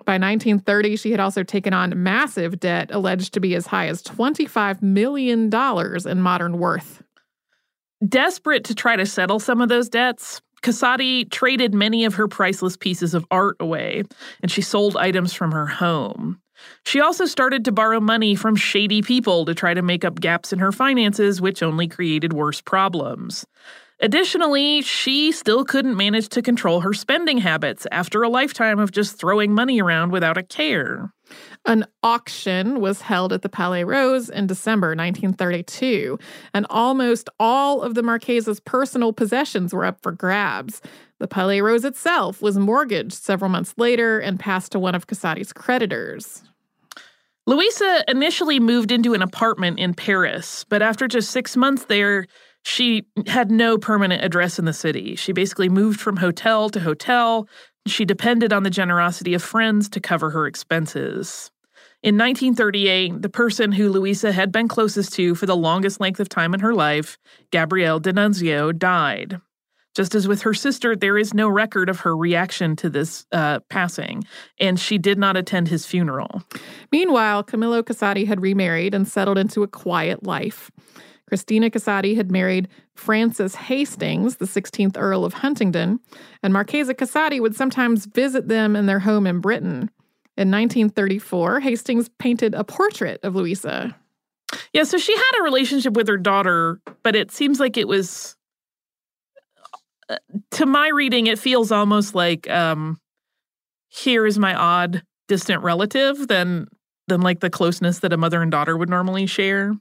by 0.05 0.15
1930, 0.15 0.97
she 0.97 1.11
had 1.11 1.21
also 1.21 1.43
taken 1.43 1.73
on 1.73 2.03
massive 2.03 2.61
debt 2.61 2.91
alleged 2.91 3.35
to 3.35 3.41
be 3.41 3.55
as 3.55 3.67
high 3.67 3.89
as 3.89 4.03
$25 4.03 4.83
million 4.83 5.51
in 6.07 6.23
modern 6.23 6.59
worth. 6.59 7.03
Desperate 8.07 8.65
to 8.65 8.75
try 8.75 8.97
to 8.97 9.07
settle 9.07 9.39
some 9.39 9.61
of 9.61 9.69
those 9.69 9.89
debts, 9.89 10.43
Casati 10.63 11.31
traded 11.31 11.75
many 11.75 12.05
of 12.05 12.15
her 12.15 12.29
priceless 12.29 12.77
pieces 12.77 13.15
of 13.15 13.27
art 13.31 13.57
away, 13.61 14.03
and 14.43 14.51
she 14.51 14.63
sold 14.63 14.97
items 14.97 15.33
from 15.33 15.53
her 15.53 15.67
home. 15.67 16.41
She 16.85 17.01
also 17.01 17.27
started 17.27 17.65
to 17.65 17.73
borrow 17.73 18.01
money 18.01 18.35
from 18.35 18.55
shady 18.55 19.03
people 19.03 19.45
to 19.45 19.55
try 19.55 19.75
to 19.75 19.83
make 19.83 20.05
up 20.05 20.21
gaps 20.21 20.53
in 20.53 20.61
her 20.61 20.71
finances, 20.71 21.41
which 21.41 21.63
only 21.63 21.89
created 21.89 22.33
worse 22.33 22.61
problems. 22.61 23.45
Additionally, 24.03 24.83
she 24.83 25.31
still 25.31 25.65
couldn't 25.65 25.97
manage 25.97 26.29
to 26.31 26.43
control 26.43 26.81
her 26.81 26.93
spending 26.93 27.39
habits 27.39 27.87
after 27.93 28.25
a 28.25 28.29
lifetime 28.29 28.81
of 28.81 28.91
just 28.91 29.17
throwing 29.17 29.55
money 29.55 29.81
around 29.81 30.11
without 30.11 30.37
a 30.37 30.43
care. 30.43 31.13
An 31.67 31.87
auction 32.03 32.81
was 32.81 33.01
held 33.01 33.33
at 33.33 33.43
the 33.43 33.49
Palais 33.49 33.85
Rose 33.85 34.29
in 34.29 34.49
December 34.49 34.89
1932, 34.89 36.19
and 36.53 36.67
almost 36.69 37.29
all 37.39 37.83
of 37.83 37.95
the 37.95 38.03
Marchesa's 38.03 38.59
personal 38.59 39.13
possessions 39.13 39.73
were 39.73 39.85
up 39.85 40.03
for 40.03 40.11
grabs. 40.11 40.83
The 41.21 41.29
Palais 41.29 41.61
Rose 41.61 41.85
itself 41.85 42.43
was 42.43 42.59
mortgaged 42.59 43.13
several 43.13 43.51
months 43.51 43.73
later 43.77 44.19
and 44.19 44.41
passed 44.41 44.73
to 44.73 44.81
one 44.81 44.97
of 44.97 45.07
Casati's 45.07 45.53
creditors. 45.53 46.43
Luisa 47.47 48.05
initially 48.09 48.59
moved 48.59 48.91
into 48.91 49.15
an 49.15 49.23
apartment 49.23 49.79
in 49.79 49.95
Paris, 49.95 50.65
but 50.69 50.83
after 50.83 51.07
just 51.07 51.31
six 51.31 51.57
months 51.57 51.85
there, 51.85 52.27
she 52.65 53.05
had 53.27 53.51
no 53.51 53.79
permanent 53.79 54.25
address 54.25 54.59
in 54.59 54.65
the 54.65 54.73
city. 54.73 55.17
She 55.17 55.33
basically 55.33 55.69
moved 55.69 56.01
from 56.01 56.17
hotel 56.17 56.69
to 56.71 56.81
hotel. 56.81 57.49
She 57.87 58.05
depended 58.05 58.53
on 58.53 58.63
the 58.63 58.71
generosity 58.71 59.35
of 59.35 59.43
friends 59.43 59.89
to 59.91 60.01
cover 60.01 60.31
her 60.31 60.47
expenses. 60.47 61.51
In 62.03 62.17
1938, 62.17 63.23
the 63.23 63.29
person 63.29 63.73
who 63.73 63.89
Luisa 63.89 64.33
had 64.33 64.51
been 64.51 64.67
closest 64.67 65.13
to 65.15 65.35
for 65.35 65.47
the 65.47 65.57
longest 65.57 66.01
length 66.01 66.19
of 66.19 66.29
time 66.29 66.53
in 66.53 66.61
her 66.61 66.75
life, 66.75 67.17
Gabriele 67.53 68.01
D'Annunzio, 68.01 68.77
died. 68.77 69.41
Just 69.95 70.15
as 70.15 70.27
with 70.27 70.43
her 70.43 70.55
sister, 70.55 70.97
there 70.97 71.19
is 71.19 71.35
no 71.35 71.49
record 71.49 71.89
of 71.89 72.01
her 72.01 72.17
reaction 72.17 72.77
to 72.77 72.89
this 72.89 73.27
uh, 73.31 73.61
passing, 73.69 74.25
and 74.59 74.81
she 74.81 74.97
did 74.97 75.19
not 75.19 75.37
attend 75.37 75.69
his 75.69 75.85
funeral. 75.85 76.43
Meanwhile, 76.91 77.45
Camillo 77.45 77.83
Casati 77.83 78.27
had 78.27 78.41
remarried 78.41 78.95
and 78.95 79.07
settled 79.07 79.37
into 79.37 79.63
a 79.63 79.69
quiet 79.69 80.25
life. 80.25 80.71
Cristina 81.33 81.70
Casati 81.70 82.14
had 82.14 82.30
married 82.30 82.68
Francis 82.95 83.55
Hastings, 83.55 84.37
the 84.37 84.45
16th 84.45 84.99
Earl 84.99 85.24
of 85.24 85.33
Huntingdon, 85.33 85.99
and 86.43 86.53
Marchesa 86.53 86.93
Casati 86.93 87.41
would 87.41 87.57
sometimes 87.57 88.05
visit 88.05 88.49
them 88.49 88.76
in 88.76 88.85
their 88.85 88.99
home 88.99 89.26
in 89.26 89.41
Britain. 89.41 89.91
In 90.37 90.51
1934, 90.51 91.61
Hastings 91.61 92.11
painted 92.18 92.53
a 92.53 92.64
portrait 92.64 93.18
of 93.22 93.35
Luisa. 93.35 93.97
Yeah, 94.74 94.83
so 94.83 94.99
she 94.99 95.16
had 95.16 95.41
a 95.41 95.43
relationship 95.43 95.95
with 95.95 96.07
her 96.07 96.18
daughter, 96.18 96.83
but 97.03 97.16
it 97.16 97.33
seems 97.33 97.59
like 97.59 97.78
it 97.78 97.89
was 97.89 98.37
uh, 100.11 100.16
to 100.51 100.66
my 100.66 100.89
reading 100.89 101.28
it 101.28 101.39
feels 101.39 101.72
almost 101.72 102.14
like 102.14 102.51
um 102.51 103.01
here 103.89 104.26
is 104.26 104.39
my 104.39 104.55
odd 104.55 105.03
distant 105.28 105.62
relative 105.62 106.28
than 106.28 106.66
than 107.09 107.22
like 107.22 107.41
the 107.41 107.49
closeness 107.49 108.01
that 108.01 108.12
a 108.12 108.18
mother 108.18 108.43
and 108.43 108.51
daughter 108.51 108.76
would 108.76 108.91
normally 108.91 109.24
share. 109.24 109.74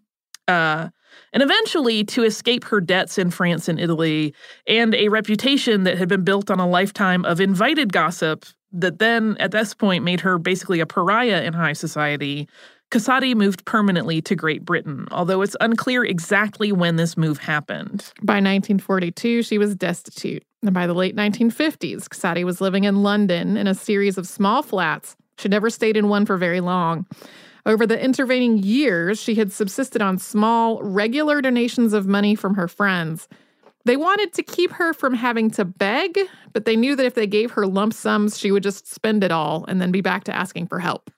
Uh 0.47 0.87
and 1.33 1.43
eventually 1.43 2.03
to 2.05 2.23
escape 2.23 2.63
her 2.65 2.81
debts 2.81 3.17
in 3.17 3.31
France 3.31 3.67
and 3.67 3.79
Italy 3.79 4.33
and 4.67 4.93
a 4.95 5.09
reputation 5.09 5.83
that 5.83 5.97
had 5.97 6.09
been 6.09 6.23
built 6.23 6.51
on 6.51 6.59
a 6.59 6.67
lifetime 6.67 7.25
of 7.25 7.39
invited 7.39 7.93
gossip 7.93 8.45
that 8.73 8.99
then 8.99 9.35
at 9.39 9.51
this 9.51 9.73
point 9.73 10.03
made 10.03 10.21
her 10.21 10.37
basically 10.37 10.79
a 10.79 10.85
pariah 10.85 11.43
in 11.43 11.53
high 11.53 11.73
society. 11.73 12.47
Casati 12.89 13.33
moved 13.33 13.65
permanently 13.65 14.21
to 14.21 14.35
Great 14.35 14.65
Britain, 14.65 15.07
although 15.11 15.41
it's 15.41 15.55
unclear 15.61 16.03
exactly 16.03 16.73
when 16.73 16.97
this 16.97 17.15
move 17.15 17.37
happened. 17.37 18.11
By 18.21 18.35
1942, 18.35 19.43
she 19.43 19.57
was 19.57 19.75
destitute. 19.75 20.43
And 20.61 20.73
by 20.73 20.87
the 20.87 20.93
late 20.93 21.15
1950s, 21.15 22.07
Casati 22.07 22.43
was 22.43 22.61
living 22.61 22.83
in 22.83 23.01
London 23.01 23.55
in 23.55 23.65
a 23.65 23.73
series 23.73 24.17
of 24.17 24.27
small 24.27 24.61
flats. 24.61 25.15
She 25.37 25.47
never 25.47 25.69
stayed 25.69 25.97
in 25.97 26.09
one 26.09 26.25
for 26.25 26.37
very 26.37 26.59
long. 26.59 27.05
Over 27.65 27.85
the 27.85 28.03
intervening 28.03 28.57
years, 28.57 29.19
she 29.21 29.35
had 29.35 29.51
subsisted 29.51 30.01
on 30.01 30.17
small, 30.17 30.81
regular 30.81 31.41
donations 31.41 31.93
of 31.93 32.07
money 32.07 32.35
from 32.35 32.55
her 32.55 32.67
friends. 32.67 33.27
They 33.85 33.97
wanted 33.97 34.33
to 34.33 34.43
keep 34.43 34.71
her 34.73 34.93
from 34.93 35.13
having 35.13 35.49
to 35.51 35.65
beg, 35.65 36.17
but 36.53 36.65
they 36.65 36.75
knew 36.75 36.95
that 36.95 37.05
if 37.05 37.15
they 37.15 37.27
gave 37.27 37.51
her 37.51 37.65
lump 37.65 37.93
sums, 37.93 38.37
she 38.37 38.51
would 38.51 38.63
just 38.63 38.87
spend 38.87 39.23
it 39.23 39.31
all 39.31 39.65
and 39.67 39.81
then 39.81 39.91
be 39.91 40.01
back 40.01 40.23
to 40.25 40.35
asking 40.35 40.67
for 40.67 40.79
help. 40.79 41.09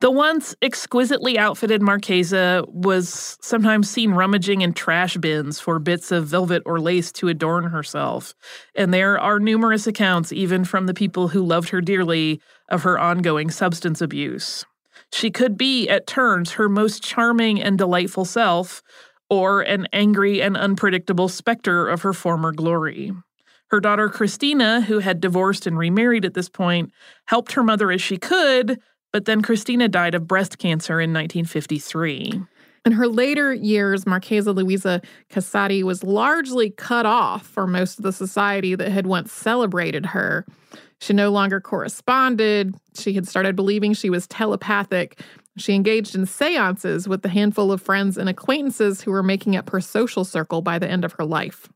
The 0.00 0.10
once 0.10 0.54
exquisitely 0.60 1.38
outfitted 1.38 1.80
Marchesa 1.80 2.64
was 2.68 3.38
sometimes 3.40 3.88
seen 3.88 4.10
rummaging 4.10 4.60
in 4.60 4.74
trash 4.74 5.16
bins 5.16 5.58
for 5.58 5.78
bits 5.78 6.12
of 6.12 6.26
velvet 6.26 6.62
or 6.66 6.78
lace 6.78 7.10
to 7.12 7.28
adorn 7.28 7.64
herself, 7.64 8.34
and 8.74 8.92
there 8.92 9.18
are 9.18 9.40
numerous 9.40 9.86
accounts, 9.86 10.32
even 10.32 10.64
from 10.64 10.86
the 10.86 10.94
people 10.94 11.28
who 11.28 11.42
loved 11.42 11.70
her 11.70 11.80
dearly, 11.80 12.42
of 12.68 12.82
her 12.82 12.98
ongoing 12.98 13.50
substance 13.50 14.02
abuse. 14.02 14.66
She 15.12 15.30
could 15.30 15.56
be, 15.56 15.88
at 15.88 16.06
turns, 16.06 16.52
her 16.52 16.68
most 16.68 17.02
charming 17.02 17.62
and 17.62 17.78
delightful 17.78 18.24
self, 18.24 18.82
or 19.30 19.62
an 19.62 19.86
angry 19.92 20.40
and 20.40 20.56
unpredictable 20.56 21.28
specter 21.28 21.88
of 21.88 22.02
her 22.02 22.12
former 22.12 22.52
glory. 22.52 23.12
Her 23.70 23.80
daughter 23.80 24.08
Cristina, 24.08 24.82
who 24.82 25.00
had 25.00 25.20
divorced 25.20 25.66
and 25.66 25.76
remarried 25.76 26.24
at 26.24 26.34
this 26.34 26.48
point, 26.48 26.92
helped 27.26 27.52
her 27.52 27.62
mother 27.62 27.90
as 27.90 28.00
she 28.00 28.16
could, 28.16 28.80
but 29.12 29.24
then 29.24 29.42
Cristina 29.42 29.88
died 29.88 30.14
of 30.14 30.28
breast 30.28 30.58
cancer 30.58 31.00
in 31.00 31.12
1953. 31.12 32.42
In 32.84 32.92
her 32.92 33.08
later 33.08 33.52
years, 33.52 34.06
Marchesa 34.06 34.52
Luisa 34.52 35.02
Casati 35.28 35.82
was 35.82 36.04
largely 36.04 36.70
cut 36.70 37.04
off 37.04 37.44
from 37.44 37.72
most 37.72 37.98
of 37.98 38.04
the 38.04 38.12
society 38.12 38.76
that 38.76 38.92
had 38.92 39.08
once 39.08 39.32
celebrated 39.32 40.06
her. 40.06 40.46
She 41.00 41.12
no 41.12 41.30
longer 41.30 41.60
corresponded. 41.60 42.74
She 42.98 43.12
had 43.14 43.28
started 43.28 43.54
believing 43.54 43.92
she 43.92 44.10
was 44.10 44.26
telepathic. 44.26 45.20
She 45.58 45.74
engaged 45.74 46.14
in 46.14 46.26
seances 46.26 47.08
with 47.08 47.22
the 47.22 47.28
handful 47.28 47.72
of 47.72 47.82
friends 47.82 48.16
and 48.16 48.28
acquaintances 48.28 49.02
who 49.02 49.10
were 49.10 49.22
making 49.22 49.56
up 49.56 49.70
her 49.70 49.80
social 49.80 50.24
circle 50.24 50.62
by 50.62 50.78
the 50.78 50.88
end 50.88 51.04
of 51.04 51.12
her 51.14 51.24
life. 51.24 51.68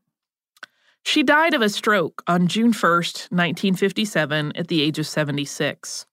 She 1.03 1.23
died 1.23 1.53
of 1.53 1.61
a 1.61 1.69
stroke 1.69 2.23
on 2.27 2.47
June 2.47 2.73
1st, 2.73 3.31
1957, 3.31 4.53
at 4.55 4.67
the 4.67 4.81
age 4.81 4.99
of 4.99 5.07
76. 5.07 6.05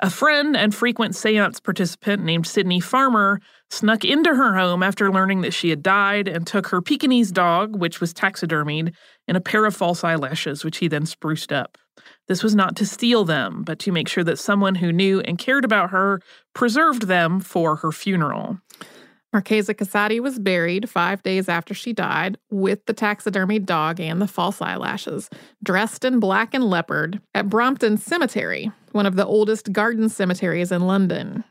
A 0.00 0.10
friend 0.10 0.56
and 0.56 0.74
frequent 0.74 1.14
seance 1.14 1.60
participant 1.60 2.24
named 2.24 2.46
Sydney 2.46 2.80
Farmer 2.80 3.40
snuck 3.70 4.04
into 4.04 4.34
her 4.34 4.56
home 4.56 4.82
after 4.82 5.10
learning 5.10 5.42
that 5.42 5.54
she 5.54 5.70
had 5.70 5.84
died 5.84 6.26
and 6.26 6.44
took 6.44 6.66
her 6.68 6.82
Pekingese 6.82 7.30
dog, 7.30 7.76
which 7.76 8.00
was 8.00 8.12
taxidermied, 8.12 8.92
and 9.28 9.36
a 9.36 9.40
pair 9.40 9.64
of 9.64 9.76
false 9.76 10.02
eyelashes, 10.02 10.64
which 10.64 10.78
he 10.78 10.88
then 10.88 11.06
spruced 11.06 11.52
up. 11.52 11.78
This 12.26 12.42
was 12.42 12.54
not 12.54 12.76
to 12.76 12.86
steal 12.86 13.24
them, 13.24 13.62
but 13.64 13.78
to 13.80 13.92
make 13.92 14.08
sure 14.08 14.24
that 14.24 14.38
someone 14.38 14.76
who 14.76 14.92
knew 14.92 15.20
and 15.20 15.38
cared 15.38 15.64
about 15.64 15.90
her 15.90 16.20
preserved 16.54 17.02
them 17.02 17.40
for 17.40 17.76
her 17.76 17.92
funeral. 17.92 18.58
Marchesa 19.34 19.74
Casati 19.74 20.20
was 20.20 20.38
buried 20.38 20.88
five 20.88 21.20
days 21.24 21.48
after 21.48 21.74
she 21.74 21.92
died 21.92 22.38
with 22.50 22.86
the 22.86 22.94
taxidermied 22.94 23.66
dog 23.66 23.98
and 23.98 24.22
the 24.22 24.28
false 24.28 24.62
eyelashes, 24.62 25.28
dressed 25.62 26.04
in 26.04 26.20
black 26.20 26.54
and 26.54 26.64
leopard 26.64 27.20
at 27.34 27.48
Brompton 27.48 27.96
Cemetery, 27.96 28.70
one 28.92 29.06
of 29.06 29.16
the 29.16 29.26
oldest 29.26 29.72
garden 29.72 30.08
cemeteries 30.08 30.70
in 30.70 30.86
London. 30.86 31.42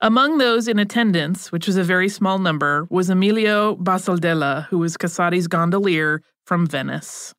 Among 0.00 0.38
those 0.38 0.66
in 0.66 0.80
attendance, 0.80 1.52
which 1.52 1.68
was 1.68 1.76
a 1.76 1.84
very 1.84 2.08
small 2.08 2.40
number, 2.40 2.88
was 2.90 3.08
Emilio 3.08 3.76
Basaldella, 3.76 4.66
who 4.66 4.78
was 4.78 4.96
Casati's 4.96 5.46
gondolier 5.46 6.22
from 6.44 6.66
Venice. 6.66 7.34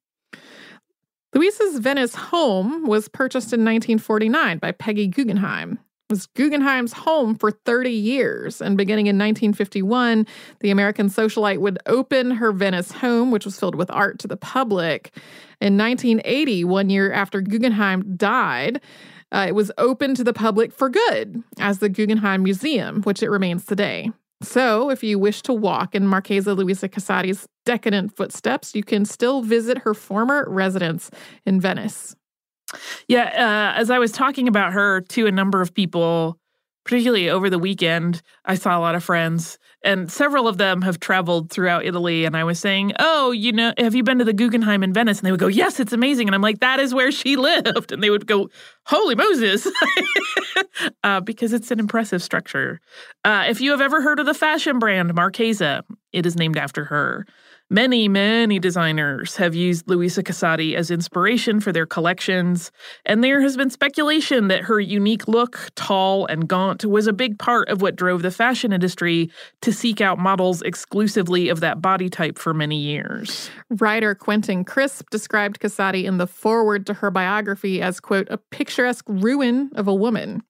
Luisa's 1.34 1.80
Venice 1.80 2.16
home 2.16 2.86
was 2.86 3.08
purchased 3.08 3.54
in 3.54 3.62
1949 3.62 4.58
by 4.58 4.72
Peggy 4.72 5.08
Guggenheim 5.08 5.80
was 6.12 6.28
Guggenheim's 6.28 6.94
home 6.94 7.34
for 7.36 7.50
30 7.50 7.90
years. 7.90 8.62
And 8.62 8.78
beginning 8.78 9.08
in 9.08 9.18
1951, 9.18 10.28
the 10.60 10.70
American 10.70 11.10
socialite 11.10 11.60
would 11.60 11.80
open 11.88 12.32
her 12.32 12.52
Venice 12.52 12.92
home, 12.92 13.32
which 13.32 13.46
was 13.46 13.60
filled 13.60 13.76
with 13.76 13.90
art, 13.90 14.20
to 14.20 14.28
the 14.28 14.38
public. 14.38 15.16
In 15.60 15.78
1980, 15.78 16.66
one 16.66 16.90
year 16.92 17.12
after 17.12 17.42
Guggenheim 17.42 18.16
died, 18.16 18.82
uh, 19.32 19.46
it 19.48 19.56
was 19.56 19.72
open 19.78 20.14
to 20.16 20.24
the 20.24 20.34
public 20.34 20.74
for 20.74 20.90
good 20.90 21.42
as 21.58 21.80
the 21.80 21.90
Guggenheim 21.90 22.44
Museum, 22.44 23.02
which 23.04 23.24
it 23.24 23.30
remains 23.30 23.66
today. 23.66 24.12
So, 24.44 24.90
if 24.90 25.04
you 25.04 25.20
wish 25.20 25.42
to 25.44 25.54
walk 25.54 25.94
in 25.94 26.08
Marchesa 26.08 26.54
Luisa 26.54 26.90
Casati's 26.90 27.48
decadent 27.66 28.16
footsteps, 28.16 28.74
you 28.74 28.84
can 28.84 29.06
still 29.06 29.42
visit 29.42 29.78
her 29.80 29.94
former 29.94 30.46
residence 30.50 31.12
in 31.46 31.62
Venice. 31.62 32.16
Yeah, 33.08 33.74
uh, 33.76 33.80
as 33.80 33.90
I 33.90 34.00
was 34.00 34.12
talking 34.12 34.48
about 34.48 34.74
her 34.74 35.02
to 35.02 35.28
a 35.28 35.32
number 35.32 35.62
of 35.62 35.74
people, 35.74 36.40
particularly 36.84 37.30
over 37.30 37.50
the 37.50 37.60
weekend, 37.60 38.22
I 38.46 38.56
saw 38.56 38.78
a 38.78 38.82
lot 38.82 38.96
of 38.96 39.04
friends, 39.04 39.58
and 39.84 40.12
several 40.12 40.48
of 40.48 40.58
them 40.58 40.82
have 40.82 41.00
traveled 41.00 41.52
throughout 41.52 41.86
Italy. 41.86 42.26
And 42.26 42.36
I 42.38 42.44
was 42.44 42.60
saying, 42.60 42.94
Oh, 43.00 43.32
you 43.32 43.52
know, 43.52 43.74
have 43.78 43.96
you 43.96 44.04
been 44.04 44.20
to 44.20 44.26
the 44.26 44.34
Guggenheim 44.34 44.84
in 44.84 44.94
Venice? 44.94 45.20
And 45.20 45.26
they 45.26 45.32
would 45.32 45.40
go, 45.40 45.48
Yes, 45.48 45.80
it's 45.80 45.94
amazing. 45.94 46.28
And 46.28 46.36
I'm 46.36 46.42
like, 46.42 46.60
That 46.60 46.80
is 46.80 46.94
where 46.94 47.12
she 47.12 47.36
lived. 47.38 47.92
And 47.92 48.04
they 48.04 48.10
would 48.10 48.28
go, 48.28 48.50
Holy 48.86 49.16
Moses, 49.16 49.68
uh, 51.04 51.22
because 51.22 51.54
it's 51.54 51.72
an 51.72 51.80
impressive 51.80 52.22
structure. 52.22 52.80
Uh, 53.24 53.46
if 53.48 53.62
you 53.62 53.72
have 53.72 53.82
ever 53.82 54.02
heard 54.02 54.20
of 54.20 54.26
the 54.26 54.34
fashion 54.34 54.80
brand 54.80 55.14
Marchesa, 55.14 55.84
it 56.14 56.26
is 56.26 56.36
named 56.36 56.58
after 56.58 56.86
her. 56.86 57.26
Many, 57.74 58.10
many 58.10 58.60
designers 58.60 59.38
have 59.38 59.56
used 59.56 59.88
Luisa 59.88 60.22
Casati 60.22 60.76
as 60.76 60.92
inspiration 60.92 61.62
for 61.62 61.72
their 61.72 61.86
collections, 61.86 62.70
and 63.06 63.24
there 63.24 63.40
has 63.40 63.56
been 63.56 63.70
speculation 63.70 64.50
that 64.50 64.64
her 64.64 64.82
unique 64.82 65.26
look, 65.26 65.70
tall 65.76 66.26
and 66.26 66.50
gaunt, 66.50 66.84
was 66.84 67.08
a 67.08 67.14
big 67.14 67.40
part 67.40 67.70
of 67.70 67.82
what 67.82 67.96
drove 67.96 68.24
the 68.24 68.30
fashion 68.30 68.74
industry 68.74 69.32
to 69.62 69.72
seek 69.72 70.02
out 70.02 70.20
models 70.20 70.62
exclusively 70.64 71.48
of 71.48 71.62
that 71.62 71.82
body 71.82 72.10
type 72.10 72.38
for 72.38 72.54
many 72.54 72.76
years. 72.76 73.50
Writer 73.70 74.16
Quentin 74.16 74.66
Crisp 74.66 75.10
described 75.10 75.62
Casati 75.62 76.04
in 76.04 76.18
the 76.18 76.28
foreword 76.28 76.86
to 76.88 76.96
her 76.96 77.10
biography 77.10 77.82
as, 77.82 78.02
quote, 78.02 78.28
a 78.30 78.38
picturesque 78.38 79.06
ruin 79.08 79.70
of 79.76 79.88
a 79.88 79.96
woman. 79.96 80.44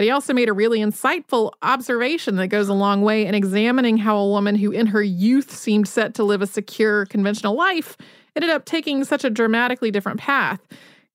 But 0.00 0.04
he 0.04 0.10
also 0.12 0.32
made 0.32 0.48
a 0.48 0.54
really 0.54 0.78
insightful 0.78 1.52
observation 1.60 2.36
that 2.36 2.46
goes 2.46 2.70
a 2.70 2.72
long 2.72 3.02
way 3.02 3.26
in 3.26 3.34
examining 3.34 3.98
how 3.98 4.16
a 4.16 4.30
woman 4.30 4.54
who 4.54 4.70
in 4.70 4.86
her 4.86 5.02
youth 5.02 5.54
seemed 5.54 5.86
set 5.88 6.14
to 6.14 6.24
live 6.24 6.40
a 6.40 6.46
secure, 6.46 7.04
conventional 7.04 7.54
life 7.54 7.98
ended 8.34 8.48
up 8.48 8.64
taking 8.64 9.04
such 9.04 9.24
a 9.24 9.28
dramatically 9.28 9.90
different 9.90 10.18
path. 10.18 10.58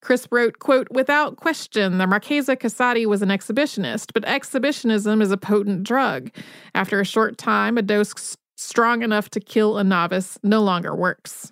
Crisp 0.01 0.31
wrote, 0.31 0.59
quote, 0.59 0.87
Without 0.91 1.37
question, 1.37 1.97
the 1.97 2.05
Marchesa 2.05 2.55
Casati 2.55 3.07
was 3.07 3.23
an 3.23 3.29
exhibitionist, 3.29 4.11
but 4.13 4.23
exhibitionism 4.25 5.19
is 5.19 5.31
a 5.31 5.37
potent 5.37 5.81
drug. 5.81 6.29
After 6.75 6.99
a 6.99 7.05
short 7.05 7.39
time, 7.39 7.79
a 7.79 7.81
dose 7.81 8.37
strong 8.55 9.01
enough 9.01 9.31
to 9.31 9.39
kill 9.39 9.79
a 9.79 9.83
novice 9.83 10.37
no 10.43 10.61
longer 10.61 10.95
works. 10.95 11.51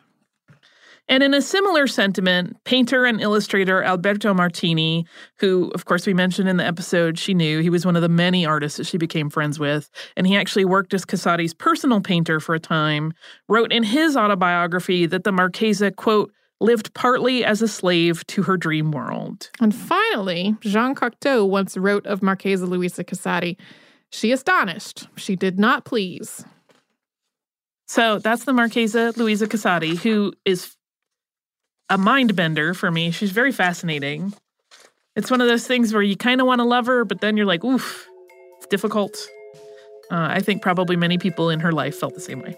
And 1.10 1.22
in 1.22 1.34
a 1.34 1.42
similar 1.42 1.86
sentiment, 1.86 2.56
painter 2.64 3.06
and 3.06 3.20
illustrator 3.20 3.84
Alberto 3.84 4.34
Martini, 4.34 5.06
who, 5.40 5.70
of 5.76 5.86
course, 5.86 6.08
we 6.08 6.14
mentioned 6.14 6.48
in 6.48 6.58
the 6.58 6.66
episode 6.66 7.20
she 7.20 7.34
knew, 7.34 7.60
he 7.60 7.70
was 7.70 7.86
one 7.86 7.96
of 7.98 8.02
the 8.02 8.10
many 8.10 8.46
artists 8.46 8.78
that 8.78 8.86
she 8.86 8.98
became 8.98 9.30
friends 9.30 9.60
with, 9.60 9.90
and 10.16 10.26
he 10.26 10.38
actually 10.38 10.66
worked 10.66 10.94
as 10.94 11.06
Casati's 11.06 11.54
personal 11.54 12.00
painter 12.00 12.40
for 12.40 12.56
a 12.56 12.60
time, 12.60 13.14
wrote 13.50 13.74
in 13.74 13.84
his 13.84 14.16
autobiography 14.16 15.06
that 15.06 15.26
the 15.26 15.32
Marchesa, 15.34 15.92
quote, 15.92 16.32
lived 16.62 16.94
partly 16.94 17.44
as 17.44 17.62
a 17.62 17.68
slave 17.68 18.26
to 18.28 18.44
her 18.44 18.56
dream 18.56 18.92
world. 18.92 19.50
And 19.60 19.76
finally, 19.76 20.56
Jean 20.62 20.96
Cocteau 20.96 21.48
once 21.48 21.76
wrote 21.76 22.08
of 22.08 22.24
Marchesa 22.24 22.66
Luisa 22.66 23.04
Casati, 23.04 23.58
she 24.10 24.32
astonished, 24.32 25.08
she 25.18 25.36
did 25.36 25.60
not 25.60 25.84
please. 25.84 26.46
So 27.88 28.20
that's 28.20 28.46
the 28.46 28.54
Marchesa 28.54 29.12
Luisa 29.18 29.48
Casati, 29.48 29.98
who 29.98 30.34
is 30.46 30.78
a 31.94 31.98
mind 31.98 32.36
bender 32.36 32.74
for 32.74 32.90
me. 32.90 33.12
She's 33.12 33.30
very 33.30 33.52
fascinating. 33.52 34.34
It's 35.16 35.30
one 35.30 35.42
of 35.42 35.48
those 35.48 35.68
things 35.68 35.94
where 35.94 36.02
you 36.02 36.18
kind 36.18 36.42
of 36.42 36.48
want 36.48 36.58
to 36.58 36.66
love 36.66 36.88
her, 36.88 37.06
but 37.06 37.22
then 37.22 37.38
you're 37.38 37.46
like, 37.46 37.64
oof, 37.64 38.08
it's 38.58 38.66
difficult. 38.66 39.16
Uh, 40.12 40.28
I 40.32 40.40
think 40.40 40.64
probably 40.64 40.96
many 40.96 41.20
people 41.20 41.52
in 41.52 41.60
her 41.60 41.72
life 41.72 41.96
felt 41.96 42.16
the 42.16 42.20
same 42.20 42.42
way. 42.42 42.58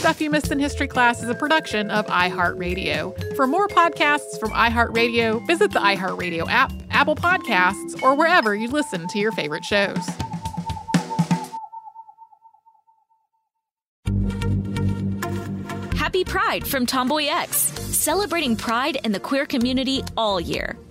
Stuff 0.00 0.22
You 0.22 0.30
Missed 0.30 0.50
in 0.50 0.58
History 0.58 0.88
Class 0.88 1.22
is 1.22 1.28
a 1.28 1.34
production 1.34 1.90
of 1.90 2.06
iHeartRadio. 2.06 3.36
For 3.36 3.46
more 3.46 3.68
podcasts 3.68 4.40
from 4.40 4.48
iHeartRadio, 4.52 5.46
visit 5.46 5.72
the 5.72 5.78
iHeartRadio 5.78 6.48
app, 6.48 6.72
Apple 6.88 7.14
Podcasts, 7.14 8.02
or 8.02 8.14
wherever 8.14 8.54
you 8.54 8.68
listen 8.68 9.06
to 9.08 9.18
your 9.18 9.30
favorite 9.30 9.62
shows. 9.62 9.98
Happy 15.98 16.24
Pride 16.24 16.66
from 16.66 16.86
Tomboy 16.86 17.26
X, 17.26 17.58
celebrating 17.58 18.56
pride 18.56 18.96
and 19.04 19.14
the 19.14 19.20
queer 19.20 19.44
community 19.44 20.02
all 20.16 20.40
year. 20.40 20.78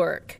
work. 0.00 0.39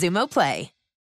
Xumo 0.01 0.27
Play. 0.27 0.80